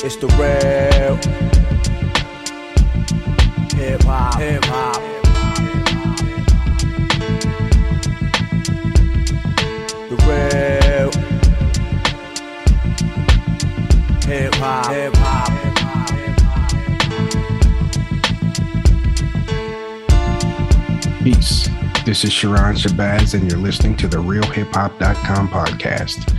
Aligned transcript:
It's 0.00 0.14
the 0.16 0.28
real 0.38 1.16
hip 3.76 4.02
hop, 4.04 4.38
hip 4.38 4.64
hop. 4.64 5.02
The 10.08 10.16
real 10.24 11.10
hip 14.22 14.54
hop, 14.54 14.86
hip 14.92 15.14
hop. 15.16 15.48
Peace. 21.24 21.68
This 22.06 22.24
is 22.24 22.32
Sharon 22.32 22.76
Shabazz, 22.76 23.34
and 23.34 23.50
you're 23.50 23.60
listening 23.60 23.96
to 23.96 24.06
the 24.06 24.18
RealHipHop.com 24.18 25.48
podcast. 25.48 26.34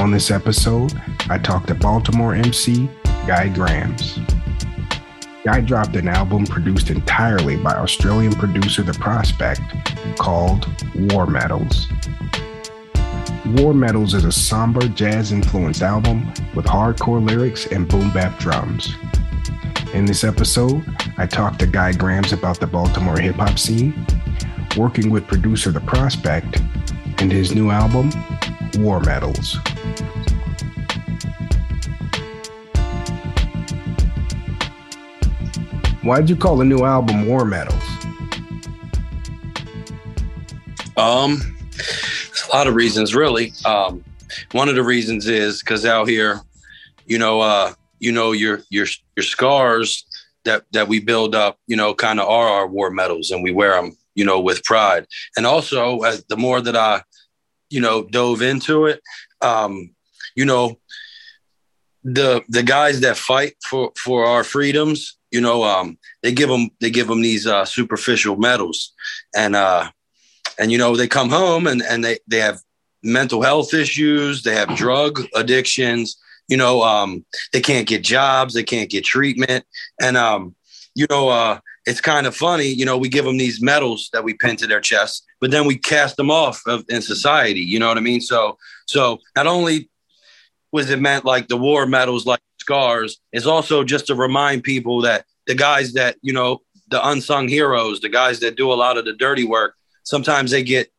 On 0.00 0.10
this 0.10 0.30
episode, 0.30 0.92
I 1.30 1.38
talked 1.38 1.68
to 1.68 1.74
Baltimore 1.74 2.34
MC 2.34 2.90
Guy 3.26 3.48
Grams. 3.48 4.18
Guy 5.42 5.62
dropped 5.62 5.96
an 5.96 6.06
album 6.06 6.44
produced 6.46 6.90
entirely 6.90 7.56
by 7.56 7.74
Australian 7.74 8.34
producer 8.34 8.82
The 8.82 8.92
Prospect 8.92 9.62
called 10.18 10.68
War 10.94 11.26
Medals. 11.26 11.88
War 13.56 13.72
Medals 13.72 14.12
is 14.12 14.24
a 14.24 14.32
somber 14.32 14.86
jazz 14.88 15.32
influenced 15.32 15.82
album 15.82 16.26
with 16.54 16.66
hardcore 16.66 17.26
lyrics 17.26 17.66
and 17.68 17.88
boom 17.88 18.10
bap 18.12 18.38
drums. 18.38 18.94
In 19.94 20.04
this 20.04 20.24
episode, 20.24 20.84
I 21.16 21.26
talked 21.26 21.58
to 21.60 21.66
Guy 21.66 21.92
Grams 21.92 22.34
about 22.34 22.60
the 22.60 22.66
Baltimore 22.66 23.18
hip 23.18 23.36
hop 23.36 23.58
scene, 23.58 24.06
working 24.76 25.08
with 25.08 25.26
producer 25.26 25.70
The 25.70 25.80
Prospect, 25.80 26.60
and 27.18 27.32
his 27.32 27.54
new 27.54 27.70
album, 27.70 28.10
War 28.76 29.00
Medals. 29.00 29.56
Why'd 36.04 36.28
you 36.28 36.36
call 36.36 36.58
the 36.58 36.66
new 36.66 36.84
album 36.84 37.26
War 37.26 37.46
Medals? 37.46 37.82
Um, 40.98 41.56
a 42.44 42.54
lot 42.54 42.66
of 42.66 42.74
reasons, 42.74 43.14
really. 43.14 43.54
Um, 43.64 44.04
one 44.52 44.68
of 44.68 44.74
the 44.74 44.82
reasons 44.82 45.26
is 45.28 45.60
because 45.60 45.86
out 45.86 46.06
here, 46.06 46.42
you 47.06 47.16
know, 47.16 47.40
uh, 47.40 47.72
you 48.00 48.12
know, 48.12 48.32
your 48.32 48.60
your 48.68 48.86
your 49.16 49.24
scars 49.24 50.04
that 50.44 50.64
that 50.72 50.88
we 50.88 51.00
build 51.00 51.34
up, 51.34 51.58
you 51.66 51.76
know, 51.76 51.94
kind 51.94 52.20
of 52.20 52.28
are 52.28 52.48
our 52.48 52.66
war 52.66 52.90
medals, 52.90 53.30
and 53.30 53.42
we 53.42 53.50
wear 53.50 53.72
them, 53.72 53.96
you 54.14 54.26
know, 54.26 54.38
with 54.38 54.62
pride. 54.62 55.06
And 55.38 55.46
also, 55.46 56.00
as 56.00 56.22
the 56.24 56.36
more 56.36 56.60
that 56.60 56.76
I, 56.76 57.02
you 57.70 57.80
know, 57.80 58.04
dove 58.04 58.42
into 58.42 58.84
it, 58.84 59.00
um, 59.40 59.94
you 60.36 60.44
know, 60.44 60.78
the 62.02 62.44
the 62.50 62.62
guys 62.62 63.00
that 63.00 63.16
fight 63.16 63.54
for 63.64 63.90
for 63.96 64.26
our 64.26 64.44
freedoms, 64.44 65.16
you 65.34 65.40
know, 65.40 65.64
um, 65.64 65.98
they 66.22 66.30
give 66.30 66.48
them 66.48 66.70
they 66.80 66.90
give 66.90 67.08
them 67.08 67.20
these 67.20 67.44
uh, 67.44 67.64
superficial 67.64 68.36
medals, 68.36 68.92
and 69.34 69.56
uh, 69.56 69.90
and 70.60 70.70
you 70.70 70.78
know 70.78 70.94
they 70.94 71.08
come 71.08 71.28
home 71.28 71.66
and 71.66 71.82
and 71.82 72.04
they 72.04 72.18
they 72.28 72.38
have 72.38 72.60
mental 73.02 73.42
health 73.42 73.74
issues, 73.74 74.44
they 74.44 74.54
have 74.54 74.76
drug 74.76 75.26
addictions, 75.34 76.16
you 76.46 76.56
know, 76.56 76.84
um, 76.84 77.24
they 77.52 77.60
can't 77.60 77.88
get 77.88 78.04
jobs, 78.04 78.54
they 78.54 78.62
can't 78.62 78.88
get 78.88 79.04
treatment, 79.04 79.64
and 80.00 80.16
um, 80.16 80.54
you 80.94 81.04
know, 81.10 81.28
uh, 81.30 81.58
it's 81.84 82.00
kind 82.00 82.28
of 82.28 82.36
funny, 82.36 82.68
you 82.68 82.86
know, 82.86 82.96
we 82.96 83.08
give 83.08 83.24
them 83.24 83.36
these 83.36 83.60
medals 83.60 84.10
that 84.12 84.22
we 84.22 84.34
pin 84.34 84.54
to 84.58 84.68
their 84.68 84.80
chests, 84.80 85.26
but 85.40 85.50
then 85.50 85.66
we 85.66 85.76
cast 85.76 86.16
them 86.16 86.30
off 86.30 86.62
of, 86.68 86.84
in 86.88 87.02
society. 87.02 87.60
You 87.60 87.80
know 87.80 87.88
what 87.88 87.98
I 87.98 88.02
mean? 88.02 88.20
So 88.20 88.56
so 88.86 89.18
not 89.34 89.48
only 89.48 89.90
was 90.70 90.90
it 90.90 91.00
meant 91.00 91.24
like 91.24 91.48
the 91.48 91.56
war 91.56 91.86
medals, 91.86 92.24
like 92.24 92.40
scars, 92.64 93.20
is 93.32 93.46
also 93.46 93.84
just 93.84 94.06
to 94.06 94.14
remind 94.14 94.62
people 94.62 95.02
that 95.02 95.26
the 95.46 95.54
guys 95.54 95.92
that 95.92 96.16
you 96.22 96.32
know 96.32 96.62
the 96.88 97.06
unsung 97.08 97.48
heroes, 97.48 98.00
the 98.00 98.08
guys 98.08 98.40
that 98.40 98.56
do 98.56 98.72
a 98.72 98.80
lot 98.84 98.96
of 98.96 99.04
the 99.04 99.12
dirty 99.12 99.44
work, 99.44 99.74
sometimes 100.02 100.50
they 100.50 100.62
get 100.62 100.90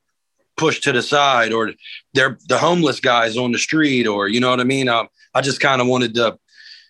pushed 0.58 0.84
to 0.84 0.92
the 0.92 1.02
side, 1.02 1.52
or 1.52 1.74
they're 2.14 2.38
the 2.48 2.58
homeless 2.58 3.00
guys 3.00 3.38
on 3.38 3.52
the 3.52 3.58
street, 3.58 4.06
or 4.08 4.28
you 4.28 4.40
know 4.40 4.50
what 4.50 4.60
I 4.60 4.66
mean. 4.66 4.88
Um, 4.88 5.08
I 5.34 5.42
just 5.42 5.60
kind 5.60 5.82
of 5.82 5.88
wanted 5.88 6.14
to, 6.16 6.38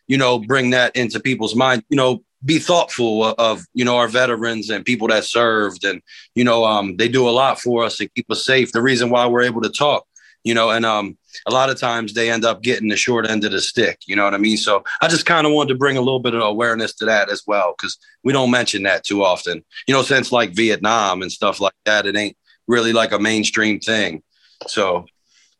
you 0.08 0.18
know, 0.18 0.40
bring 0.40 0.72
that 0.72 0.96
into 0.96 1.20
people's 1.20 1.56
mind. 1.56 1.84
You 1.90 1.98
know, 1.98 2.24
be 2.44 2.60
thoughtful 2.60 3.24
of 3.24 3.66
you 3.74 3.86
know 3.86 3.98
our 3.98 4.08
veterans 4.08 4.70
and 4.70 4.86
people 4.86 5.08
that 5.08 5.24
served, 5.24 5.86
and 5.86 6.02
you 6.36 6.44
know, 6.44 6.66
um, 6.66 6.98
they 6.98 7.08
do 7.08 7.28
a 7.30 7.32
lot 7.32 7.60
for 7.60 7.84
us 7.86 8.00
and 8.00 8.14
keep 8.14 8.30
us 8.30 8.46
safe. 8.46 8.72
The 8.72 8.82
reason 8.82 9.10
why 9.10 9.26
we're 9.26 9.50
able 9.50 9.62
to 9.62 9.70
talk, 9.70 10.06
you 10.44 10.54
know, 10.54 10.70
and 10.70 10.86
um, 10.86 11.18
a 11.46 11.52
lot 11.52 11.70
of 11.70 11.80
times 11.80 12.14
they 12.14 12.30
end 12.30 12.46
up 12.46 12.62
getting 12.62 12.90
the 12.90 12.96
short 12.96 13.28
end 13.28 13.44
of 13.44 13.52
the 13.52 13.62
stick. 13.62 14.00
You 14.08 14.16
know 14.16 14.24
what 14.24 14.34
I 14.34 14.38
mean? 14.38 14.58
So 14.58 14.84
I 15.02 15.08
just 15.08 15.26
kind 15.26 15.46
of 15.46 15.54
wanted 15.54 15.70
to 15.70 15.78
bring 15.78 15.98
a 15.98 16.02
little 16.02 16.20
bit 16.20 16.34
of 16.34 16.42
awareness 16.42 16.94
to 16.96 17.06
that 17.06 17.30
as 17.30 17.44
well, 17.46 17.74
because 17.78 17.98
we 18.24 18.34
don't 18.34 18.52
mention 18.52 18.84
that 18.84 19.04
too 19.04 19.24
often. 19.24 19.64
You 19.88 19.94
know, 19.94 20.02
since 20.02 20.32
like 20.32 20.52
Vietnam 20.52 21.22
and 21.22 21.32
stuff 21.32 21.60
like 21.60 21.74
that, 21.86 22.06
it 22.06 22.16
ain't 22.16 22.38
really 22.68 22.94
like 22.94 23.12
a 23.12 23.20
mainstream 23.20 23.80
thing. 23.80 24.24
So, 24.68 25.06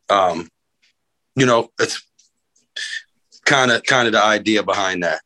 um, 0.10 0.50
you 1.36 1.46
know, 1.46 1.70
it's 1.80 2.02
kind 3.46 3.72
of 3.72 3.84
kind 3.84 4.08
of 4.08 4.14
the 4.14 4.24
idea 4.24 4.64
behind 4.64 5.04
that. 5.04 5.22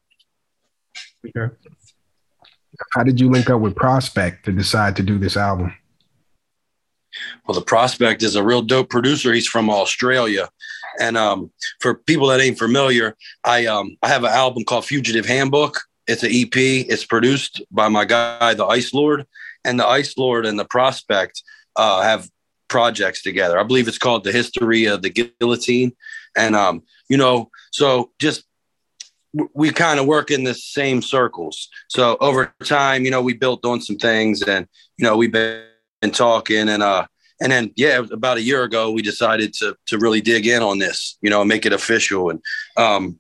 How 2.94 3.04
did 3.04 3.20
you 3.20 3.30
link 3.30 3.50
up 3.50 3.62
with 3.62 3.76
Prospect 3.76 4.46
to 4.46 4.52
decide 4.52 4.96
to 4.96 5.04
do 5.04 5.18
this 5.18 5.36
album? 5.36 5.74
Well, 7.48 7.56
the 7.56 7.66
prospect 7.66 8.24
is 8.24 8.36
a 8.36 8.44
real 8.44 8.62
dope 8.62 8.90
producer. 8.90 9.34
He's 9.34 9.48
from 9.48 9.70
Australia, 9.70 10.50
and 11.00 11.18
um, 11.18 11.52
for 11.80 11.96
people 11.96 12.28
that 12.28 12.42
ain't 12.42 12.60
familiar, 12.60 13.16
I 13.44 13.66
um, 13.66 13.98
I 14.02 14.08
have 14.08 14.24
an 14.24 14.32
album 14.32 14.64
called 14.66 14.86
Fugitive 14.86 15.26
Handbook. 15.26 15.80
It's 16.08 16.24
an 16.24 16.32
EP. 16.32 16.56
It's 16.56 17.06
produced 17.06 17.62
by 17.72 17.88
my 17.88 18.06
guy, 18.06 18.54
the 18.54 18.66
Ice 18.66 18.94
Lord, 18.94 19.26
and 19.64 19.80
the 19.80 19.88
Ice 19.88 20.18
Lord 20.18 20.46
and 20.46 20.58
the 20.58 20.66
Prospect 20.66 21.44
uh, 21.76 22.02
have 22.02 22.30
projects 22.68 23.22
together. 23.22 23.60
I 23.60 23.64
believe 23.64 23.88
it's 23.88 23.98
called 23.98 24.24
The 24.24 24.32
History 24.32 24.86
of 24.86 25.02
the 25.02 25.10
Guillotine, 25.10 25.94
and 26.38 26.56
um, 26.56 26.84
you 27.10 27.18
know, 27.18 27.50
so 27.72 28.12
just 28.20 28.44
we 29.54 29.72
kind 29.72 30.00
of 30.00 30.06
work 30.06 30.32
in 30.32 30.44
the 30.44 30.56
same 30.56 31.02
circles. 31.02 31.70
So 31.88 32.18
over 32.20 32.54
time, 32.64 33.06
you 33.06 33.12
know, 33.12 33.22
we 33.22 33.34
built 33.34 33.66
on 33.66 33.82
some 33.82 33.98
things, 33.98 34.42
and 34.42 34.68
you 34.98 35.06
know, 35.06 35.18
we've 35.18 35.32
been 35.32 35.64
and 36.02 36.14
talking 36.14 36.70
and 36.70 36.84
uh 36.84 37.06
and 37.42 37.52
then 37.52 37.72
yeah 37.76 38.02
about 38.12 38.38
a 38.38 38.42
year 38.42 38.64
ago 38.64 38.92
we 38.92 39.02
decided 39.02 39.54
to 39.54 39.76
to 39.86 39.98
really 39.98 40.22
dig 40.22 40.46
in 40.48 40.62
on 40.62 40.80
this 40.80 41.18
you 41.22 41.30
know 41.30 41.44
make 41.44 41.66
it 41.66 41.74
official. 41.74 42.30
And 42.30 42.42
um 42.78 43.20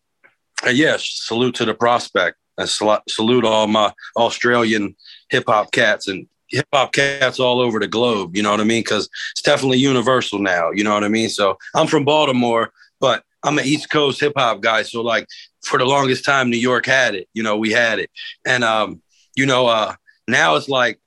and 0.66 0.78
yes 0.78 1.06
salute 1.06 1.56
to 1.56 1.66
the 1.66 1.74
prospect. 1.74 2.38
And 2.58 2.68
sal- 2.68 3.04
salute 3.08 3.46
all 3.46 3.68
my 3.68 3.94
australian 4.18 4.96
hip-hop 5.30 5.72
cats 5.72 6.08
and 6.08 6.28
hip-hop 6.50 6.92
cats 6.92 7.40
all 7.40 7.60
over 7.60 7.80
the 7.80 7.88
globe 7.88 8.36
you 8.36 8.44
know 8.44 8.52
what 8.52 8.60
i 8.60 8.66
mean? 8.66 8.82
Because 8.82 9.10
it's 9.32 9.42
definitely 9.42 9.78
universal 9.78 10.40
now 10.40 10.72
you 10.72 10.84
know 10.84 10.94
what 10.94 11.04
i 11.04 11.10
mean? 11.10 11.30
So 11.30 11.58
i'm 11.76 11.88
from 11.88 12.04
baltimore 12.06 12.72
but 13.00 13.24
i'm 13.44 13.58
an 13.58 13.66
east 13.66 13.90
coast 13.90 14.20
hip-hop 14.20 14.62
guy 14.62 14.82
so 14.84 15.02
like 15.02 15.28
for 15.64 15.80
the 15.80 15.86
longest 15.86 16.26
time 16.26 16.50
new 16.50 16.58
york 16.58 16.86
had 16.86 17.16
it 17.16 17.30
you 17.34 17.44
know 17.44 17.56
we 17.58 17.72
had 17.72 18.00
it. 18.00 18.10
And 18.46 18.64
um 18.64 19.02
you 19.36 19.46
know 19.46 19.68
uh 19.68 19.94
now 20.28 20.56
it's 20.56 20.68
like 20.70 20.99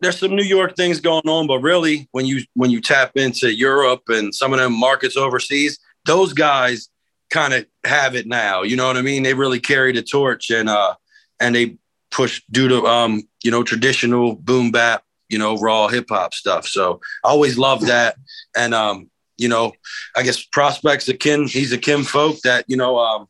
there's 0.00 0.18
some 0.18 0.34
New 0.34 0.44
York 0.44 0.76
things 0.76 1.00
going 1.00 1.28
on, 1.28 1.46
but 1.46 1.60
really, 1.60 2.08
when 2.12 2.26
you 2.26 2.42
when 2.54 2.70
you 2.70 2.80
tap 2.80 3.12
into 3.16 3.52
Europe 3.54 4.02
and 4.08 4.34
some 4.34 4.52
of 4.52 4.58
them 4.58 4.72
markets 4.72 5.16
overseas, 5.16 5.78
those 6.04 6.32
guys 6.32 6.88
kind 7.30 7.54
of 7.54 7.66
have 7.84 8.14
it 8.14 8.26
now. 8.26 8.62
You 8.62 8.76
know 8.76 8.86
what 8.86 8.96
I 8.96 9.02
mean? 9.02 9.22
They 9.22 9.34
really 9.34 9.60
carry 9.60 9.92
the 9.92 10.02
torch 10.02 10.50
and 10.50 10.68
uh 10.68 10.94
and 11.40 11.54
they 11.54 11.76
push 12.10 12.42
due 12.50 12.68
to 12.68 12.86
um 12.86 13.22
you 13.42 13.50
know 13.50 13.62
traditional 13.62 14.36
boom 14.36 14.70
bap, 14.70 15.02
you 15.28 15.38
know 15.38 15.56
raw 15.56 15.88
hip 15.88 16.06
hop 16.08 16.34
stuff. 16.34 16.66
So 16.66 17.00
I 17.24 17.28
always 17.28 17.58
love 17.58 17.86
that, 17.86 18.16
and 18.56 18.74
um 18.74 19.10
you 19.36 19.48
know 19.48 19.72
I 20.16 20.22
guess 20.22 20.44
prospects 20.44 21.08
akin 21.08 21.46
he's 21.46 21.72
a 21.72 21.78
Kim 21.78 22.04
folk 22.04 22.40
that 22.42 22.64
you 22.68 22.76
know 22.76 22.98
um 22.98 23.28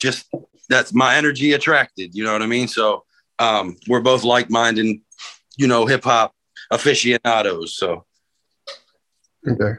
just 0.00 0.26
that's 0.68 0.94
my 0.94 1.16
energy 1.16 1.52
attracted. 1.52 2.14
You 2.14 2.24
know 2.24 2.32
what 2.32 2.42
I 2.42 2.46
mean? 2.46 2.68
So 2.68 3.04
um 3.38 3.76
we're 3.88 4.00
both 4.00 4.24
like 4.24 4.50
minded 4.50 5.00
you 5.58 5.66
know, 5.66 5.84
hip 5.84 6.04
hop 6.04 6.32
aficionados. 6.70 7.76
So, 7.76 8.06
okay. 9.46 9.78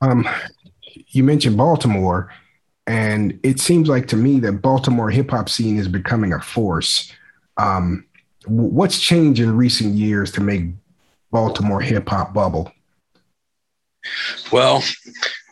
Um, 0.00 0.28
you 1.08 1.22
mentioned 1.22 1.56
Baltimore, 1.56 2.32
and 2.86 3.38
it 3.42 3.60
seems 3.60 3.88
like 3.88 4.08
to 4.08 4.16
me 4.16 4.40
that 4.40 4.62
Baltimore 4.62 5.10
hip 5.10 5.30
hop 5.30 5.48
scene 5.48 5.78
is 5.78 5.88
becoming 5.88 6.32
a 6.32 6.40
force. 6.40 7.12
Um, 7.58 8.06
what's 8.46 9.00
changed 9.00 9.40
in 9.40 9.56
recent 9.56 9.94
years 9.94 10.32
to 10.32 10.40
make 10.40 10.64
Baltimore 11.30 11.80
hip 11.80 12.08
hop 12.08 12.32
bubble? 12.32 12.72
Well, 14.52 14.82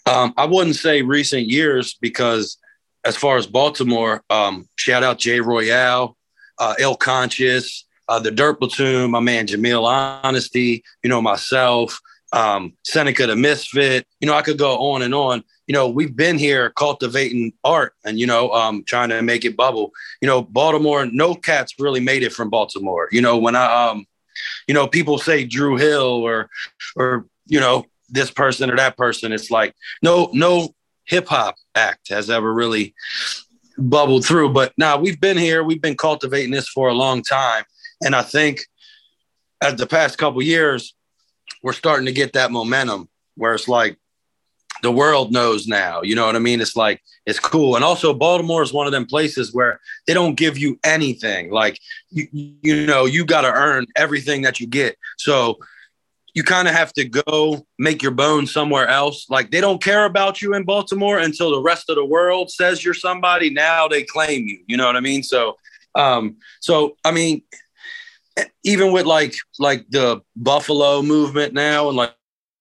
um, 0.07 0.33
I 0.37 0.47
wouldn't 0.47 0.77
say 0.77 1.03
recent 1.03 1.47
years 1.47 1.95
because, 2.01 2.57
as 3.05 3.17
far 3.17 3.37
as 3.37 3.47
Baltimore, 3.47 4.23
um, 4.31 4.69
shout 4.77 5.03
out 5.03 5.19
Jay 5.19 5.41
Royale, 5.41 6.17
uh, 6.59 6.75
Ill 6.79 6.97
Conscious, 6.97 7.85
uh, 8.09 8.19
the 8.19 8.31
Dirt 8.31 8.59
Platoon, 8.59 9.11
my 9.11 9.21
man 9.21 9.47
Jamil 9.47 9.85
Honesty, 9.85 10.85
you 11.03 11.11
know, 11.11 11.23
myself, 11.23 12.01
um, 12.33 12.75
Seneca 12.85 13.27
the 13.27 13.37
Misfit. 13.37 14.07
You 14.21 14.27
know, 14.27 14.35
I 14.35 14.43
could 14.43 14.59
go 14.59 14.77
on 14.93 15.03
and 15.03 15.15
on. 15.15 15.45
You 15.67 15.73
know, 15.73 15.89
we've 15.89 16.15
been 16.15 16.39
here 16.39 16.71
cultivating 16.71 17.53
art 17.65 17.95
and, 18.05 18.19
you 18.19 18.27
know, 18.27 18.51
um, 18.51 18.85
trying 18.85 19.09
to 19.09 19.23
make 19.23 19.45
it 19.45 19.57
bubble. 19.57 19.93
You 20.21 20.29
know, 20.29 20.43
Baltimore, 20.43 21.07
no 21.07 21.35
cats 21.35 21.75
really 21.79 22.01
made 22.01 22.23
it 22.23 22.33
from 22.33 22.51
Baltimore. 22.51 23.09
You 23.13 23.23
know, 23.23 23.39
when 23.39 23.57
I, 23.57 23.89
um, 23.89 24.07
you 24.69 24.75
know, 24.75 24.87
people 24.87 25.19
say 25.19 25.45
Drew 25.45 25.77
Hill 25.77 26.03
or, 26.03 26.51
or, 26.97 27.27
you 27.47 27.61
know, 27.61 27.87
this 28.09 28.31
person 28.31 28.71
or 28.71 28.77
that 28.77 28.97
person. 28.97 29.33
It's 29.33 29.51
like 29.51 29.75
no, 30.03 30.31
no 30.33 30.75
hip 31.05 31.29
hop 31.29 31.57
act 31.75 32.09
has 32.09 32.31
ever 32.31 32.53
really 32.53 32.95
bubbled 33.77 34.25
through. 34.25 34.51
But 34.51 34.73
now 34.79 34.97
nah, 34.97 35.03
we've 35.03 35.21
been 35.21 35.37
here, 35.37 35.63
we've 35.63 35.83
been 35.83 35.97
cultivating 35.97 36.51
this 36.51 36.69
for 36.69 36.89
a 36.89 36.95
long 36.95 37.23
time. 37.23 37.65
And 38.05 38.15
I 38.15 38.23
think 38.23 38.61
as 39.63 39.77
the 39.77 39.87
past 39.87 40.19
couple 40.19 40.43
years, 40.43 40.95
we're 41.63 41.73
starting 41.73 42.07
to 42.07 42.13
get 42.13 42.35
that 42.35 42.53
momentum 42.53 43.09
where 43.37 43.55
it's 43.55 43.69
like 43.69 43.99
the 44.83 44.93
world 44.93 45.33
knows 45.33 45.67
now. 45.67 46.03
You 46.03 46.15
know 46.15 46.27
what 46.27 46.37
I 46.37 46.41
mean? 46.41 46.61
It's 46.61 46.77
like 46.77 47.03
it's 47.27 47.41
cool. 47.41 47.75
And 47.75 47.85
also 47.85 48.13
Baltimore 48.13 48.63
is 48.63 48.73
one 48.73 48.87
of 48.87 48.93
them 48.93 49.07
places 49.07 49.55
where 49.55 49.81
they 50.07 50.15
don't 50.15 50.35
give 50.35 50.59
you 50.59 50.79
anything. 50.85 51.51
Like 51.51 51.79
you, 52.11 52.29
you 52.31 52.87
know, 52.87 53.07
you 53.07 53.25
got 53.25 53.43
to 53.43 53.53
earn 53.53 53.87
everything 53.97 54.43
that 54.43 54.61
you 54.61 54.67
get. 54.67 54.97
So 55.17 55.59
you 56.35 56.43
kind 56.43 56.69
of 56.69 56.75
have 56.75 56.93
to 56.95 57.05
go 57.05 57.65
make 57.79 58.03
your 58.03 58.11
bones 58.11 58.53
somewhere 58.53 58.89
else. 58.89 59.31
Like 59.31 59.51
they 59.51 59.61
don't 59.61 59.83
care 59.83 60.05
about 60.05 60.43
you 60.43 60.55
in 60.55 60.65
Baltimore 60.65 61.19
until 61.19 61.53
the 61.53 61.63
rest 61.63 61.89
of 61.89 61.97
the 61.97 62.05
world 62.05 62.51
says 62.51 62.85
you're 62.85 62.93
somebody. 62.93 63.51
Now 63.51 63.89
they 63.89 64.03
claim 64.03 64.47
you. 64.47 64.59
You 64.67 64.77
know 64.77 64.87
what 64.87 64.97
I 64.97 65.01
mean? 65.01 65.23
So, 65.23 65.57
um, 65.95 66.37
so 66.61 66.97
I 67.05 67.13
mean, 67.13 67.43
even 68.63 68.93
with 68.93 69.07
like 69.07 69.35
like 69.59 69.85
the 69.91 70.21
Buffalo 70.37 71.03
movement 71.03 71.55
now 71.55 71.89
and 71.89 71.97
like 71.97 72.15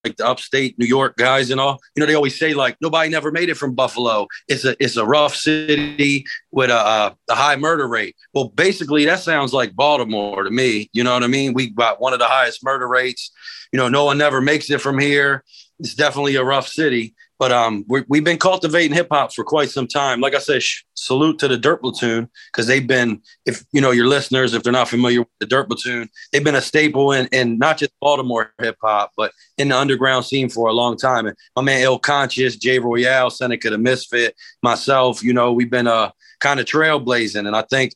like 0.04 0.18
the 0.18 0.28
upstate 0.28 0.78
New 0.78 0.86
York 0.86 1.16
guys 1.16 1.50
and 1.50 1.62
all, 1.62 1.80
you 1.96 2.02
know, 2.02 2.06
they 2.06 2.14
always 2.14 2.38
say 2.38 2.54
like 2.54 2.76
nobody 2.82 3.10
never 3.10 3.32
made 3.32 3.50
it 3.50 3.56
from 3.56 3.74
Buffalo. 3.74 4.28
It's 4.48 4.66
a 4.66 4.76
it's 4.84 4.98
a 4.98 5.06
rough 5.06 5.36
city 5.36 6.26
with 6.52 6.70
a, 6.70 7.16
a 7.30 7.36
high 7.36 7.56
murder 7.56 7.88
rate. 7.88 8.16
Well, 8.34 8.50
basically 8.50 9.06
that 9.06 9.20
sounds 9.20 9.54
like 9.54 9.76
Baltimore 9.76 10.44
to 10.44 10.52
me. 10.52 10.90
You 10.94 11.04
know 11.04 11.14
what 11.14 11.24
I 11.24 11.28
mean? 11.28 11.54
We 11.54 11.70
got 11.70 12.02
one 12.02 12.14
of 12.14 12.20
the 12.20 12.28
highest 12.28 12.64
murder 12.64 12.88
rates. 12.88 13.32
You 13.72 13.78
know, 13.78 13.90
no 13.90 14.06
one 14.06 14.18
never 14.18 14.42
makes 14.42 14.70
it 14.70 14.82
from 14.82 15.00
here. 15.00 15.44
It's 15.80 15.96
definitely 15.96 16.36
a 16.36 16.44
rough 16.44 16.68
city. 16.68 17.16
But 17.44 17.52
um, 17.52 17.84
we 17.90 18.20
have 18.20 18.24
been 18.24 18.38
cultivating 18.38 18.96
hip 18.96 19.10
hop 19.12 19.34
for 19.34 19.44
quite 19.44 19.70
some 19.70 19.86
time. 19.86 20.22
Like 20.22 20.34
I 20.34 20.40
said, 20.40 20.64
sh- 20.64 20.84
salute 20.94 21.40
to 21.40 21.50
the 21.50 21.58
Dirt 21.58 21.82
Platoon 21.82 22.30
because 22.48 22.68
they've 22.68 22.88
been, 22.88 23.22
if 23.46 23.66
you 23.74 23.82
know 23.82 23.92
your 23.92 24.08
listeners, 24.08 24.54
if 24.54 24.64
they're 24.64 24.72
not 24.72 24.88
familiar 24.88 25.20
with 25.20 25.28
the 25.42 25.46
Dirt 25.46 25.68
Platoon, 25.68 26.08
they've 26.32 26.42
been 26.42 26.56
a 26.56 26.62
staple 26.62 27.12
in, 27.12 27.28
in 27.34 27.58
not 27.58 27.80
just 27.80 27.92
Baltimore 28.00 28.54
hip 28.62 28.78
hop, 28.82 29.12
but 29.18 29.34
in 29.58 29.68
the 29.68 29.78
underground 29.78 30.24
scene 30.24 30.48
for 30.48 30.70
a 30.70 30.72
long 30.72 30.96
time. 30.96 31.28
And 31.28 31.36
my 31.58 31.64
man 31.64 31.82
Ill 31.82 32.00
Conscious, 32.00 32.56
Jay 32.56 32.80
Royale, 32.80 33.30
Seneca 33.30 33.72
the 33.72 33.78
Misfit, 33.78 34.38
myself, 34.62 35.22
you 35.22 35.34
know, 35.34 35.52
we've 35.52 35.70
been 35.70 35.88
uh 35.88 36.12
kind 36.40 36.62
of 36.62 36.66
trailblazing. 36.66 37.46
And 37.46 37.58
I 37.58 37.64
think 37.64 37.92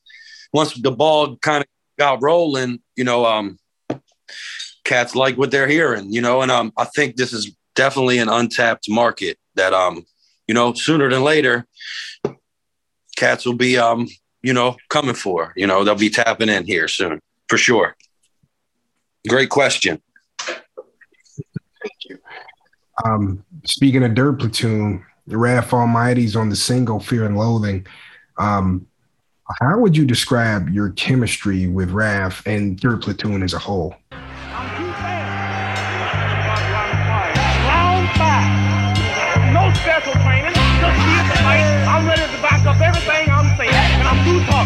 once 0.51 0.73
the 0.73 0.91
ball 0.91 1.37
kind 1.37 1.63
of 1.63 1.69
got 1.97 2.21
rolling, 2.21 2.81
you 2.97 3.05
know, 3.05 3.25
um, 3.25 3.57
cats 4.83 5.15
like 5.15 5.37
what 5.37 5.51
they're 5.51 5.69
hearing, 5.69 6.11
you 6.11 6.19
know, 6.19 6.41
and 6.41 6.51
um, 6.51 6.73
I 6.77 6.83
think 6.83 7.15
this 7.15 7.31
is 7.31 7.55
definitely 7.77 8.17
an 8.17 8.27
untapped 8.27 8.89
market 8.89 9.37
that 9.55 9.71
um 9.71 10.03
you 10.47 10.53
know 10.53 10.73
sooner 10.73 11.09
than 11.09 11.23
later 11.23 11.65
cats 13.15 13.45
will 13.45 13.53
be 13.53 13.77
um 13.77 14.07
you 14.41 14.51
know 14.51 14.75
coming 14.89 15.15
for 15.15 15.53
you 15.55 15.67
know 15.67 15.83
they'll 15.83 15.95
be 15.95 16.09
tapping 16.09 16.49
in 16.49 16.65
here 16.65 16.87
soon 16.87 17.21
for 17.47 17.57
sure. 17.57 17.95
Great 19.27 19.49
question. 19.49 20.01
Thank 20.39 21.99
you. 22.09 22.17
Um 23.05 23.45
speaking 23.65 24.03
of 24.03 24.15
dirt 24.15 24.39
platoon 24.39 25.05
Raf 25.27 25.73
Almighty's 25.73 26.35
on 26.35 26.49
the 26.49 26.55
single 26.55 26.99
fear 26.99 27.25
and 27.25 27.37
loathing. 27.37 27.85
Um 28.37 28.87
how 29.61 29.77
would 29.79 29.95
you 29.95 30.05
describe 30.05 30.69
your 30.69 30.89
chemistry 30.91 31.67
with 31.67 31.91
Raph 31.91 32.45
and 32.45 32.77
dirt 32.77 33.03
platoon 33.03 33.43
as 33.43 33.53
a 33.53 33.59
whole 33.59 33.95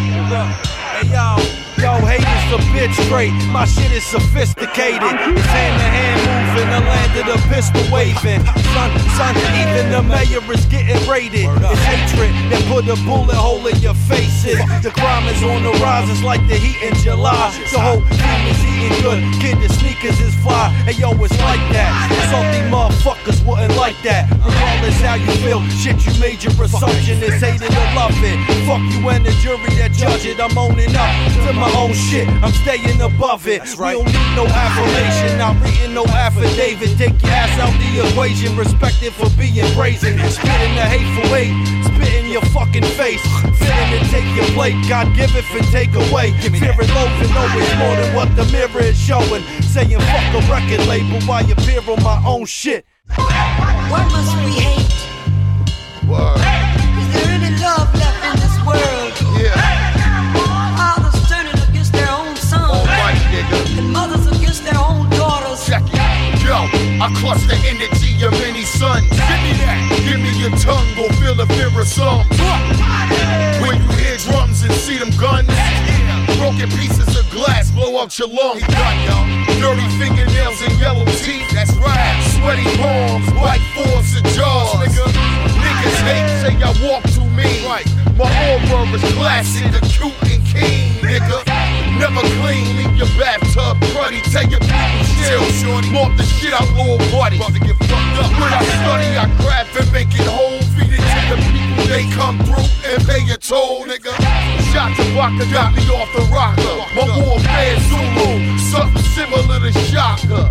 Hey, 0.01 1.07
yo, 1.13 1.35
yo, 1.77 2.05
haters 2.07 2.40
a 2.51 2.57
bitch 2.75 2.93
straight. 3.05 3.31
My 3.51 3.65
shit 3.65 3.91
is 3.91 4.05
sophisticated. 4.05 5.01
It's 5.01 5.47
hand 5.47 5.75
to 5.79 5.87
hand 5.87 6.41
moving, 6.51 6.69
the 6.69 6.81
land 6.83 7.11
of 7.19 7.25
the 7.31 7.39
pistol 7.47 7.83
waving. 7.91 8.43
Son, 8.75 8.91
son, 9.15 9.33
even 9.55 9.91
the 9.91 10.03
mayor 10.03 10.43
is 10.51 10.65
getting 10.65 10.99
raided. 11.09 11.47
It's 11.47 11.83
hatred 11.87 12.31
that 12.51 12.61
put 12.67 12.87
a 12.87 12.95
bullet 13.07 13.35
hole 13.35 13.65
in 13.67 13.77
your 13.79 13.93
faces. 13.93 14.59
The 14.83 14.91
crime 14.91 15.27
is 15.27 15.41
on 15.43 15.63
the 15.63 15.71
rise, 15.79 16.09
it's 16.09 16.23
like 16.23 16.45
the 16.47 16.55
heat 16.55 16.79
in 16.83 16.95
July. 16.99 17.51
The 17.71 17.79
whole 17.79 18.01
team 18.01 18.41
is 18.51 18.59
eating 18.67 18.95
good, 19.01 19.21
kid, 19.39 19.57
the 19.63 19.69
sneakers 19.79 20.19
is 20.19 20.35
fly. 20.43 20.69
Hey 20.83 20.99
yo, 20.99 21.11
it's 21.23 21.37
like 21.39 21.63
that. 21.71 21.91
Salty 22.31 22.61
motherfuckers 22.67 23.39
wouldn't 23.45 23.75
like 23.77 23.99
that. 24.03 24.27
Regardless 24.43 24.99
how 25.01 25.15
you 25.15 25.31
feel, 25.43 25.61
shit 25.69 25.99
you 26.05 26.13
made 26.19 26.43
your 26.43 26.53
assumption 26.63 27.21
is 27.23 27.39
hating 27.39 27.71
or 27.71 27.87
love 27.95 28.15
it. 28.19 28.37
Fuck 28.67 28.83
you 28.91 29.07
and 29.09 29.25
the 29.25 29.31
jury 29.39 29.71
that 29.79 29.91
judge 29.93 30.25
it. 30.25 30.39
I'm 30.39 30.57
owning 30.57 30.95
up 30.95 31.11
to 31.47 31.53
my 31.53 31.71
own 31.79 31.93
shit. 31.93 32.27
I'm 32.41 32.51
staying 32.53 33.01
above 33.01 33.47
it. 33.47 33.61
Right. 33.77 33.95
We 33.95 34.03
don't 34.03 34.13
need 34.13 34.35
no 34.35 34.45
affirmation, 34.47 35.37
not 35.37 35.61
reading 35.61 35.93
no 35.93 36.05
affidavit. 36.05 36.97
Take 36.97 37.21
your 37.21 37.31
ass 37.31 37.53
out 37.59 37.73
the 37.77 38.09
equation, 38.09 38.57
respected 38.57 39.13
for 39.13 39.29
being 39.37 39.71
brazen. 39.73 40.17
Spitting 40.29 40.75
the 40.75 40.85
hateful 40.89 41.29
hate, 41.29 41.53
spitting 41.85 42.31
your 42.31 42.41
fucking 42.49 42.83
face. 42.97 43.21
Fitting 43.61 43.89
to 43.93 43.99
take 44.09 44.35
your 44.35 44.49
plate, 44.57 44.75
God 44.89 45.15
give 45.15 45.35
it 45.35 45.45
and 45.53 45.67
take 45.69 45.93
away. 45.93 46.33
Fear 46.41 46.73
and 46.73 46.89
loathing 46.97 47.31
always 47.37 47.71
more 47.77 47.95
than 47.95 48.15
what 48.15 48.35
the 48.35 48.45
mirror 48.51 48.81
is 48.81 48.97
showing. 48.97 49.43
Saying 49.61 49.99
fuck 49.99 50.33
a 50.33 50.41
record 50.51 50.87
label 50.87 51.21
while 51.27 51.45
you 51.45 51.53
appear 51.53 51.81
on 51.81 52.01
my 52.03 52.21
own 52.25 52.45
shit. 52.45 52.85
Why 53.15 54.07
must 54.11 54.35
we 54.43 54.51
hate? 54.51 56.09
Word. 56.09 56.50
I 67.01 67.09
the 67.09 67.57
energy 67.65 68.13
of 68.21 68.31
many 68.45 68.61
suns. 68.61 69.09
Give 69.09 69.41
me 69.41 69.57
that. 69.65 69.81
Give 70.05 70.21
me 70.21 70.29
your 70.37 70.53
tongue, 70.61 70.85
go 70.93 71.09
feel 71.17 71.33
the 71.33 71.49
fear 71.57 71.73
of 71.73 71.87
some. 71.89 72.29
When 73.57 73.81
you 73.81 73.89
hear 73.97 74.17
drums 74.21 74.61
and 74.61 74.71
see 74.73 75.01
them 75.01 75.09
guns. 75.17 75.49
Broken 76.37 76.69
pieces 76.77 77.09
of 77.17 77.25
glass 77.33 77.71
blow 77.71 77.97
out 77.97 78.13
your 78.19 78.29
lungs. 78.29 78.61
Dirty 79.57 79.89
fingernails 79.97 80.61
and 80.61 80.77
yellow 80.77 81.05
teeth. 81.25 81.49
That's 81.49 81.73
right. 81.81 82.21
Sweaty 82.37 82.69
palms, 82.77 83.33
white 83.33 83.65
force 83.73 84.13
of 84.13 84.23
jaws. 84.37 84.77
Nigga. 84.77 85.09
Niggas 85.57 85.97
hate, 86.05 86.29
say 86.37 86.53
I 86.61 86.69
walk 86.85 87.01
too 87.17 87.25
mean. 87.33 87.65
My 88.13 88.29
aura 88.29 88.85
is 88.93 89.01
classic, 89.17 89.73
acute 89.73 90.13
and 90.29 90.45
keen, 90.45 91.01
nigga. 91.01 91.60
Never 92.01 92.25
clean, 92.41 92.65
leave 92.77 92.97
your 92.97 93.11
bathtub 93.13 93.77
cruddy. 93.93 94.25
Take 94.33 94.49
your 94.49 94.59
people 94.59 95.05
chill, 95.21 95.45
shorty. 95.61 95.91
Mop 95.93 96.17
the 96.17 96.23
shit 96.23 96.51
out, 96.51 96.65
little 96.73 96.97
buddy. 97.13 97.37
About 97.37 97.53
to 97.53 97.59
get 97.61 97.77
fucked 97.77 98.17
up. 98.17 98.33
When 98.41 98.49
I 98.49 98.65
study, 98.81 99.13
I 99.21 99.29
grab 99.37 99.67
and 99.77 99.91
make 99.93 100.09
it 100.09 100.25
whole. 100.25 100.57
Feed 100.73 100.89
it 100.89 100.97
to 100.97 101.21
the 101.29 101.37
people, 101.53 101.85
they 101.85 102.09
come 102.17 102.41
through 102.41 102.65
and 102.89 103.05
pay 103.05 103.21
your 103.21 103.37
toll, 103.37 103.85
nigga. 103.85 104.09
Shot 104.73 104.97
to 104.97 105.05
Baka 105.13 105.45
got 105.53 105.77
me 105.77 105.85
off 105.93 106.09
the 106.17 106.25
rocker. 106.33 106.73
My 106.97 107.05
warfare 107.21 107.77
Zulu, 107.85 108.57
something 108.73 109.05
similar 109.13 109.59
to 109.61 109.71
Shaka. 109.85 110.49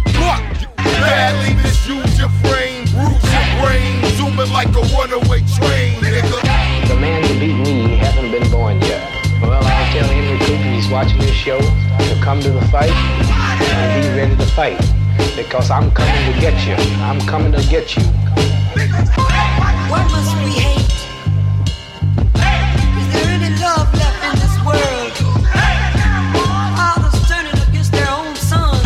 Badly 1.02 1.54
misuse 1.54 2.18
your 2.18 2.30
frame, 2.46 2.84
bruise 2.94 3.26
your 3.26 3.48
brain, 3.58 4.04
zooming 4.14 4.52
like 4.52 4.68
a 4.68 4.82
runaway 4.94 5.42
train, 5.58 5.98
nigga. 5.98 6.38
The 6.86 6.96
man 6.96 7.22
to 7.26 7.34
beat 7.40 7.59
watching 11.00 11.18
this 11.20 11.34
show 11.34 11.58
to 11.58 12.20
come 12.20 12.42
to 12.42 12.50
the 12.50 12.60
fight 12.68 12.90
and 12.90 14.02
be 14.04 14.08
ready 14.20 14.36
to 14.36 14.44
fight. 14.52 14.78
Because 15.34 15.70
I'm 15.70 15.90
coming 15.92 16.34
to 16.34 16.38
get 16.38 16.66
you. 16.66 16.74
I'm 17.00 17.18
coming 17.22 17.52
to 17.52 17.62
get 17.70 17.96
you. 17.96 18.02
Why 19.88 20.02
must 20.12 20.36
we 20.44 20.50
hate? 20.60 20.92
Is 23.00 23.06
there 23.14 23.30
any 23.32 23.48
love 23.64 23.88
left 23.94 24.20
in 24.28 24.34
this 24.44 24.56
world? 24.66 25.12
Fathers 26.76 27.28
turning 27.30 27.58
against 27.66 27.92
their 27.92 28.10
own 28.10 28.36
sons, 28.36 28.84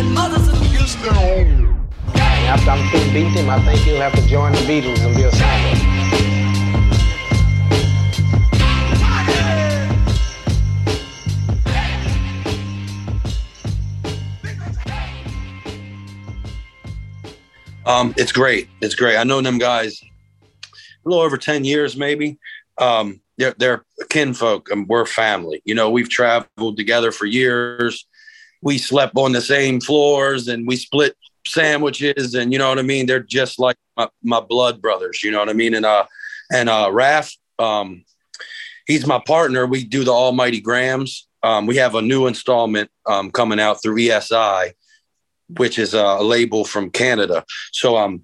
and 0.00 0.12
mothers 0.12 0.48
against 0.48 1.00
their 1.02 1.14
own. 1.14 1.88
After 2.16 2.70
I'm 2.70 2.82
through 2.90 3.12
beating 3.12 3.30
him, 3.30 3.48
I 3.48 3.60
think 3.64 3.78
he'll 3.82 4.00
have 4.00 4.14
to 4.16 4.26
join 4.26 4.50
the 4.50 4.58
Beatles 4.66 4.98
and 5.06 5.14
be 5.14 5.22
a 5.22 5.30
singer. 5.30 5.81
Um, 17.92 18.14
it's 18.16 18.32
great. 18.32 18.70
It's 18.80 18.94
great. 18.94 19.18
I 19.18 19.24
know 19.24 19.42
them 19.42 19.58
guys 19.58 20.02
a 20.02 20.78
little 21.04 21.22
over 21.22 21.36
10 21.36 21.66
years, 21.66 21.94
maybe. 21.94 22.38
Um, 22.78 23.20
they're, 23.36 23.54
they're 23.58 23.84
kinfolk 24.08 24.70
and 24.70 24.88
we're 24.88 25.04
family. 25.04 25.60
You 25.66 25.74
know, 25.74 25.90
we've 25.90 26.08
traveled 26.08 26.78
together 26.78 27.12
for 27.12 27.26
years. 27.26 28.06
We 28.62 28.78
slept 28.78 29.14
on 29.18 29.32
the 29.32 29.42
same 29.42 29.78
floors 29.78 30.48
and 30.48 30.66
we 30.66 30.76
split 30.76 31.14
sandwiches 31.46 32.34
and 32.34 32.50
you 32.50 32.58
know 32.58 32.70
what 32.70 32.78
I 32.78 32.82
mean? 32.82 33.04
They're 33.04 33.20
just 33.20 33.58
like 33.58 33.76
my, 33.98 34.08
my 34.22 34.40
blood 34.40 34.80
brothers, 34.80 35.22
you 35.22 35.30
know 35.30 35.40
what 35.40 35.50
I 35.50 35.52
mean? 35.52 35.74
And, 35.74 35.84
uh, 35.84 36.06
and, 36.50 36.70
uh, 36.70 36.88
Raf, 36.90 37.30
um, 37.58 38.06
he's 38.86 39.06
my 39.06 39.20
partner. 39.26 39.66
We 39.66 39.84
do 39.84 40.02
the 40.02 40.12
almighty 40.12 40.62
grams. 40.62 41.28
Um, 41.42 41.66
we 41.66 41.76
have 41.76 41.94
a 41.94 42.00
new 42.00 42.26
installment, 42.26 42.90
um, 43.04 43.30
coming 43.30 43.60
out 43.60 43.82
through 43.82 43.96
ESI, 43.96 44.72
which 45.56 45.78
is 45.78 45.94
a 45.94 46.18
label 46.18 46.64
from 46.64 46.90
Canada. 46.90 47.44
So, 47.72 47.96
um, 47.96 48.22